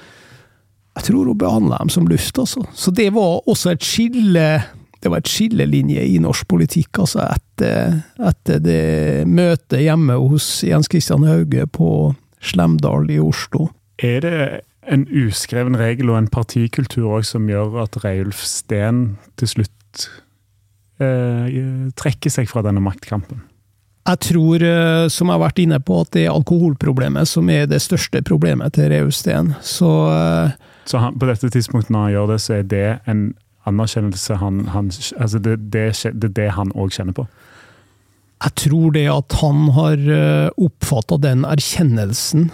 Jeg 0.98 1.04
tror 1.04 1.28
hun 1.30 1.38
behandla 1.38 1.78
dem 1.78 1.90
som 1.94 2.08
luft, 2.08 2.40
altså. 2.40 2.64
Så 2.74 2.92
det 2.92 3.14
var 3.14 3.48
også 3.48 3.70
et 3.70 3.84
skille 3.86 4.64
det 5.04 5.12
var 5.12 5.22
et 5.22 5.30
skillelinje 5.30 6.02
i 6.10 6.18
norsk 6.18 6.48
politikk, 6.50 7.04
altså 7.04 7.28
etter, 7.30 8.00
etter 8.18 8.62
det 8.64 9.28
møtet 9.30 9.84
hjemme 9.86 10.18
hos 10.18 10.64
Jens 10.66 10.90
Christian 10.90 11.28
Hauge 11.28 11.68
på 11.70 11.92
Slemdal 12.42 13.06
i 13.14 13.20
Oslo. 13.22 13.70
Er 14.02 14.24
det 14.26 14.40
en 14.88 15.06
uskreven 15.08 15.78
regel 15.78 16.10
og 16.10 16.18
en 16.22 16.32
partikultur 16.32 17.20
òg 17.20 17.28
som 17.30 17.50
gjør 17.50 17.84
at 17.84 18.00
Reiulf 18.04 18.42
Steen 18.48 19.18
til 19.38 19.54
slutt 19.54 20.08
trekker 20.98 22.34
seg 22.34 22.50
fra 22.50 22.64
denne 22.66 22.82
maktkampen? 22.82 23.44
Jeg 24.08 24.20
tror, 24.24 24.64
eh, 24.64 25.08
som 25.12 25.28
jeg 25.28 25.36
har 25.36 25.44
vært 25.44 25.60
inne 25.60 25.80
på, 25.84 26.00
at 26.02 26.14
det 26.16 26.24
er 26.26 26.36
alkoholproblemet 26.36 27.28
som 27.28 27.50
er 27.52 27.66
det 27.68 27.82
største 27.84 28.22
problemet 28.24 28.78
til 28.78 28.88
Reusten. 28.94 29.52
Så 29.62 29.90
eh, 30.14 30.56
Så 30.88 31.02
han, 31.04 31.18
på 31.20 31.28
dette 31.28 31.50
tidspunktet 31.52 31.92
når 31.92 32.06
han 32.06 32.14
gjør 32.14 32.32
det, 32.32 32.40
så 32.42 32.54
er 32.56 32.64
det 32.64 32.88
en 33.12 33.34
anerkjennelse 33.68 34.38
han, 34.40 34.62
han 34.72 34.88
altså 35.20 35.42
det, 35.44 35.58
det, 35.74 35.90
det 36.16 36.32
det 36.38 36.52
han 36.56 36.72
òg 36.72 36.96
kjenner 36.96 37.14
på? 37.18 37.28
jeg 38.38 38.54
tror 38.62 38.92
det 38.94 39.08
at 39.10 39.34
han 39.42 39.64
har 39.74 40.04
oppfatta 40.62 41.18
den 41.18 41.42
erkjennelsen, 41.42 42.52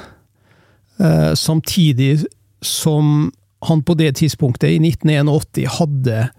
eh, 0.99 1.33
samtidig 1.35 2.23
som 2.63 3.33
han 3.67 3.83
på 3.83 3.93
det 3.99 4.13
tidspunktet, 4.15 4.69
i 4.69 4.79
1981, 4.79 5.67
hadde 5.77 6.29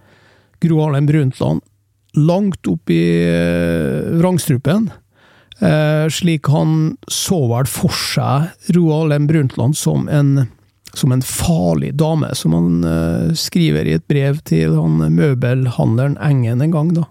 Gro 0.64 0.80
Harlem 0.80 1.06
Brundtland 1.06 1.60
langt 2.16 2.66
opp 2.70 2.90
i 2.90 3.04
vrangstrupen. 4.18 4.90
Slik 6.10 6.48
han 6.50 6.96
så 7.08 7.38
vel 7.48 7.68
for 7.70 7.94
seg 7.94 8.74
Roald 8.74 9.14
M. 9.14 9.28
Brundtland 9.30 9.76
som 9.78 10.08
en, 10.10 10.48
som 10.98 11.14
en 11.14 11.22
farlig 11.24 11.92
dame, 11.98 12.32
som 12.34 12.56
han 12.58 13.34
skriver 13.38 13.86
i 13.86 13.94
et 13.96 14.06
brev 14.10 14.42
til 14.50 14.74
han 14.76 14.98
møbelhandleren 15.14 16.18
Engen 16.22 16.62
en 16.62 16.74
gang. 16.74 16.90
da. 16.98 17.06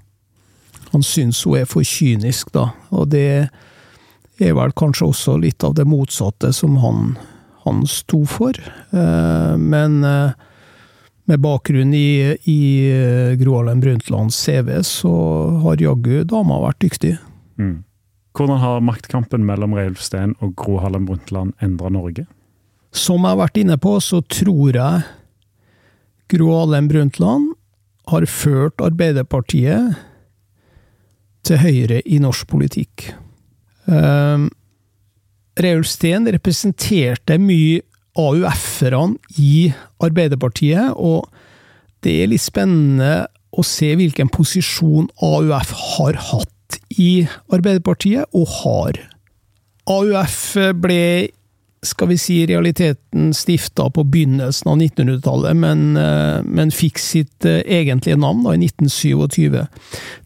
Han 0.94 1.04
syns 1.04 1.42
hun 1.48 1.58
er 1.64 1.70
for 1.70 1.88
kynisk, 1.88 2.52
da, 2.54 2.68
og 2.94 3.10
det 3.16 3.50
er 4.42 4.56
vel 4.58 4.74
kanskje 4.78 5.10
også 5.10 5.38
litt 5.42 5.64
av 5.66 5.76
det 5.78 5.86
motsatte 5.90 6.52
som 6.54 6.78
han, 6.84 7.16
han 7.66 7.84
sto 7.90 8.24
for. 8.30 8.58
Eh, 8.94 9.54
men 9.58 10.04
eh, 10.06 10.36
med 11.30 11.40
bakgrunn 11.44 11.94
i, 11.96 12.36
i 12.44 12.60
eh, 12.92 13.34
Gro 13.40 13.58
Harlem 13.58 13.80
Brundtlands 13.84 14.36
CV, 14.36 14.76
så 14.84 15.14
har 15.64 15.82
jaggu 15.82 16.24
dama 16.28 16.60
vært 16.66 16.82
dyktig. 16.84 17.16
Mm. 17.60 17.84
Hvordan 18.34 18.60
har 18.64 18.84
maktkampen 18.84 19.46
mellom 19.46 19.76
Reilf 19.78 20.02
Steen 20.04 20.34
og 20.42 20.56
Gro 20.60 20.80
Harlem 20.84 21.06
Brundtland 21.08 21.54
endra 21.64 21.92
Norge? 21.94 22.26
Som 22.94 23.24
jeg 23.24 23.34
har 23.34 23.42
vært 23.44 23.60
inne 23.62 23.78
på, 23.82 23.96
så 24.02 24.22
tror 24.26 24.76
jeg 24.78 25.04
Gro 26.34 26.50
Harlem 26.58 26.90
Brundtland 26.92 27.54
har 28.12 28.26
ført 28.28 28.82
Arbeiderpartiet 28.84 29.96
til 31.48 31.60
høyre 31.60 32.02
i 32.04 32.20
norsk 32.24 32.48
politikk. 32.52 33.12
Um, 33.86 34.50
Reulf 35.60 35.88
Steen 35.92 36.28
representerte 36.32 37.38
mye 37.40 37.82
AUF-erne 38.20 39.18
i 39.42 39.72
Arbeiderpartiet, 40.04 40.94
og 40.96 41.30
det 42.04 42.18
er 42.22 42.34
litt 42.34 42.44
spennende 42.44 43.28
å 43.54 43.64
se 43.66 43.94
hvilken 43.98 44.32
posisjon 44.34 45.08
AUF 45.22 45.74
har 45.98 46.20
hatt 46.32 46.80
i 46.98 47.26
Arbeiderpartiet, 47.54 48.30
og 48.34 48.50
har. 48.64 49.00
AUF 49.90 50.42
ble 50.82 51.04
skal 51.84 52.08
vi 52.14 52.18
si, 52.20 52.38
realiteten 52.48 53.34
stifta 53.36 53.90
på 53.92 54.06
begynnelsen 54.08 54.70
av 54.72 54.80
1900-tallet, 54.80 55.60
men, 55.60 55.84
men, 56.48 56.72
fikk 56.74 57.02
sitt 57.02 57.48
eh, 57.50 57.62
egentlige 57.68 58.20
navn 58.20 58.46
da, 58.46 58.56
i 58.56 58.70
1927. 58.70 59.58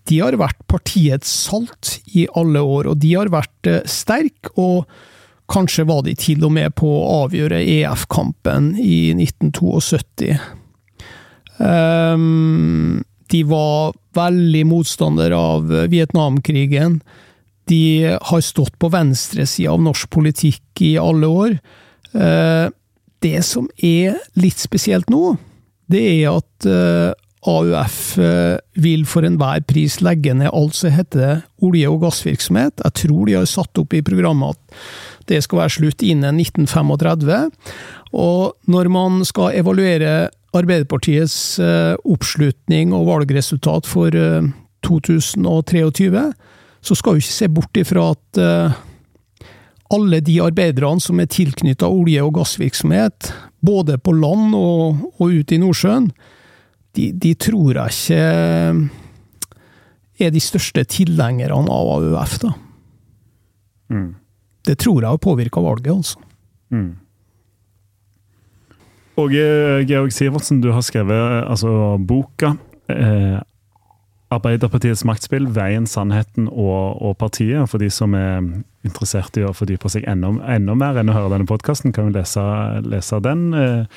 De 0.09 0.21
har 0.21 0.37
vært 0.39 0.59
partiets 0.69 1.31
salt 1.47 1.97
i 2.13 2.27
alle 2.37 2.61
år, 2.61 2.91
og 2.91 3.01
de 3.01 3.15
har 3.15 3.33
vært 3.33 3.71
eh, 3.71 3.81
sterke, 3.89 4.53
og 4.55 4.85
kanskje 5.51 5.87
var 5.87 6.03
de 6.05 6.15
til 6.19 6.43
og 6.45 6.53
med 6.57 6.75
på 6.77 6.87
å 6.87 7.23
avgjøre 7.23 7.61
EF-kampen 7.63 8.73
i 8.81 9.13
1972. 9.15 10.35
Um, 11.57 11.67
ehm, 11.67 13.03
de 13.31 13.43
var 13.47 13.95
veldig 14.15 14.63
motstander 14.69 15.33
av 15.35 15.71
Vietnamkrigen. 15.91 17.01
De 17.67 18.17
har 18.21 18.43
stått 18.43 18.77
på 18.79 18.91
venstresida 18.93 19.73
av 19.73 19.83
norsk 19.83 20.09
politikk 20.13 20.83
i 20.85 20.95
alle 21.01 21.27
år. 21.27 21.57
Uh, 22.15 22.71
det 23.23 23.41
som 23.43 23.67
er 23.83 24.19
litt 24.39 24.61
spesielt 24.61 25.09
nå, 25.11 25.35
det 25.91 26.03
er 26.21 26.37
at 26.37 26.67
uh, 26.69 27.15
AUF 27.47 28.17
eh, 28.17 28.57
vil 28.81 29.05
for 29.07 29.25
enhver 29.27 29.61
pris 29.69 29.99
legge 30.03 30.33
ned 30.35 30.51
alt 30.51 30.75
som 30.75 30.93
heter 30.93 31.43
olje- 31.63 31.91
og 31.91 32.01
gassvirksomhet. 32.03 32.81
Jeg 32.83 32.95
tror 33.03 33.27
de 33.27 33.37
har 33.37 33.47
satt 33.49 33.79
opp 33.79 33.93
i 33.95 34.03
programmet 34.05 34.57
at 34.57 34.81
det 35.27 35.41
skal 35.45 35.63
være 35.63 35.75
slutt 35.77 36.03
innen 36.05 36.39
1935. 36.41 37.51
Og 38.17 38.55
når 38.71 38.91
man 38.93 39.23
skal 39.27 39.57
evaluere 39.59 40.29
Arbeiderpartiets 40.57 41.59
oppslutning 42.07 42.93
og 42.95 43.09
valgresultat 43.09 43.85
for 43.85 44.15
2023, 44.87 46.23
så 46.81 46.95
skal 46.95 47.17
vi 47.17 47.23
ikke 47.23 47.35
se 47.35 47.49
bort 47.51 47.79
ifra 47.79 48.11
at 48.13 48.39
uh, 48.41 48.77
alle 49.93 50.19
de 50.23 50.39
arbeiderne 50.43 51.01
som 51.03 51.19
er 51.19 51.29
tilknytta 51.31 51.87
olje- 51.87 52.23
og 52.23 52.35
gassvirksomhet, 52.39 53.31
både 53.63 53.97
på 53.97 54.13
land 54.15 54.55
og, 54.55 55.03
og 55.17 55.33
ute 55.39 55.55
i 55.55 55.61
Nordsjøen, 55.61 56.11
de, 56.97 57.11
de, 57.13 57.33
tror 57.37 57.77
jeg 57.77 57.91
ikke 57.93 58.21
er 60.25 60.31
de 60.33 60.41
største 60.41 60.83
tilhengerne 60.89 61.69
av 61.69 61.91
AUF, 61.97 62.39
da. 62.41 62.53
Mm. 63.93 64.15
Det 64.67 64.77
tror 64.83 65.01
jeg 65.01 65.09
har 65.09 65.23
påvirka 65.23 65.63
valget, 65.63 65.95
altså. 65.95 66.19
Mm. 66.69 66.95
Og 69.17 69.33
eh, 69.33 69.81
Georg 69.87 70.11
Sivertsen, 70.13 70.61
du 70.61 70.71
har 70.75 70.83
skrevet 70.85 71.47
altså, 71.47 71.97
boka 71.97 72.53
eh, 72.91 73.39
Arbeiderpartiets 74.27 75.05
maktspill, 75.07 75.47
veien, 75.55 75.85
sannheten 75.87 76.49
og, 76.51 76.99
og, 76.99 77.15
partiet. 77.15 77.63
For 77.71 77.79
de 77.79 77.87
som 77.93 78.11
er 78.17 78.41
interessert 78.83 79.37
i 79.39 79.43
å 79.47 79.53
fordype 79.55 79.87
seg 79.91 80.03
enda, 80.11 80.27
enda 80.51 80.75
mer 80.75 80.97
enn 80.99 81.09
å 81.11 81.13
høre 81.15 81.29
denne 81.31 81.47
podkasten, 81.47 81.93
kan 81.95 82.07
jo 82.09 82.15
lese, 82.17 82.43
lese, 82.83 83.19
den. 83.23 83.53
Eh, 83.55 83.87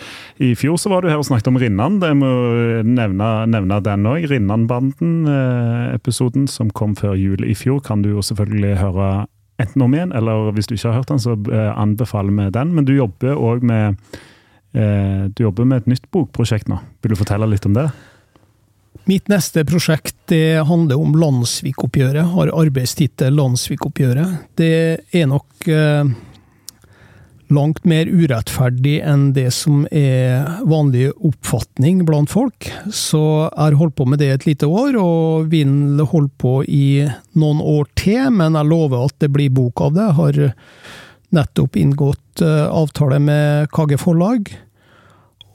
I 0.46 0.54
fjor 0.58 0.76
så 0.78 0.90
var 0.92 1.00
du 1.02 1.08
her 1.10 1.18
og 1.18 1.26
snakket 1.26 1.50
om 1.50 1.58
Rinnan. 1.58 1.98
Jeg 1.98 2.14
må 2.22 2.30
nevne, 2.86 3.46
nevne 3.50 3.82
den 3.82 4.06
òg. 4.06 4.30
Rinnanbanden-episoden 4.30 6.46
eh, 6.46 6.52
som 6.54 6.70
kom 6.70 6.94
før 6.98 7.14
jul 7.18 7.42
i 7.42 7.54
fjor, 7.58 7.82
kan 7.82 8.02
du 8.06 8.10
jo 8.14 8.22
selvfølgelig 8.30 8.78
høre 8.84 9.26
enten 9.60 9.84
om 9.84 9.94
igjen, 9.96 10.14
eller 10.16 10.50
hvis 10.56 10.70
du 10.70 10.76
ikke 10.76 10.90
har 10.90 11.00
hørt 11.00 11.12
den, 11.12 11.22
så 11.22 11.36
eh, 11.52 11.70
anbefaler 11.74 12.34
vi 12.36 12.48
den. 12.56 12.74
Men 12.76 12.88
du 12.88 12.94
jobber 12.96 13.36
òg 13.38 13.66
med, 13.66 13.98
du 14.70 15.40
jobber 15.42 15.66
med 15.66 15.80
et 15.82 15.88
nytt 15.90 16.04
bokprosjekt 16.14 16.68
nå. 16.70 16.76
Vil 17.02 17.10
du 17.10 17.18
fortelle 17.18 17.48
litt 17.50 17.64
om 17.66 17.74
det? 17.74 17.88
Mitt 19.10 19.26
neste 19.32 19.64
prosjekt 19.66 20.30
handler 20.68 21.00
om 21.00 21.16
Landsvikoppgjøret, 21.18 22.28
har 22.36 22.52
arbeidstittel 22.54 23.34
Landsvikoppgjøret. 23.34 24.44
Det 24.60 24.70
er 25.10 25.26
nok 25.26 25.66
eh, 25.66 26.12
langt 27.50 27.84
mer 27.88 28.08
urettferdig 28.08 29.00
enn 29.06 29.30
det 29.36 29.48
som 29.54 29.82
er 29.90 30.46
vanlig 30.68 31.10
oppfatning 31.16 32.04
blant 32.08 32.30
folk. 32.32 32.70
Så 32.94 33.20
jeg 33.48 33.58
har 33.58 33.78
holdt 33.80 33.98
på 33.98 34.06
med 34.08 34.22
det 34.22 34.30
et 34.34 34.48
lite 34.48 34.70
år, 34.70 34.96
og 35.00 35.50
vil 35.52 36.00
holde 36.00 36.32
på 36.40 36.60
i 36.64 37.04
noen 37.38 37.60
år 37.60 37.90
til, 37.98 38.30
men 38.34 38.58
jeg 38.58 38.70
lover 38.70 39.10
at 39.10 39.18
det 39.22 39.32
blir 39.34 39.52
bok 39.54 39.84
av 39.88 39.94
det. 39.98 40.08
Jeg 40.08 40.18
har 40.20 40.42
nettopp 41.40 41.78
inngått 41.78 42.42
eh, 42.42 42.66
avtale 42.66 43.20
med 43.22 43.70
KG 43.74 43.98
Forlag 44.00 44.50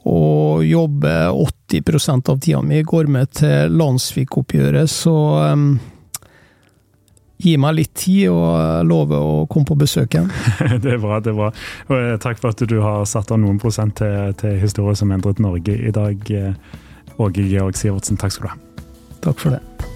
og 0.06 0.62
jobber 0.62 1.34
80% 1.34 2.30
av 2.30 2.38
tida 2.40 2.62
mi 2.62 2.82
går 2.86 3.08
med 3.10 3.32
til 3.40 3.74
Landsvik-oppgjøret, 3.74 4.90
så 4.90 5.16
um, 5.50 5.66
gi 7.42 7.56
meg 7.60 7.76
litt 7.76 7.92
tid, 7.98 8.28
og 8.32 8.86
love 8.86 9.06
lover 9.06 9.26
å 9.42 9.46
komme 9.50 9.68
på 9.68 9.78
besøk 9.78 10.16
igjen. 10.16 10.30
det 10.82 10.96
er 10.96 11.02
bra. 11.02 11.20
det 11.20 11.32
er 11.34 11.38
bra. 11.38 11.50
Og 11.90 11.96
eh, 11.98 12.14
takk 12.22 12.40
for 12.42 12.54
at 12.54 12.64
du 12.68 12.78
har 12.84 13.04
satt 13.08 13.32
av 13.34 13.42
noen 13.42 13.60
prosent 13.62 13.98
til, 14.00 14.32
til 14.40 14.56
historie 14.62 14.96
som 14.98 15.12
endret 15.14 15.42
Norge 15.42 15.76
i 15.76 15.94
dag, 15.94 16.32
eh, 16.32 16.56
Åge 17.16 17.44
Georg 17.48 17.76
Sivertsen. 17.78 18.20
Takk 18.20 18.36
skal 18.36 18.48
du 18.48 18.54
ha. 18.54 18.86
Takk 19.24 19.40
for 19.40 19.56
det. 19.56 19.95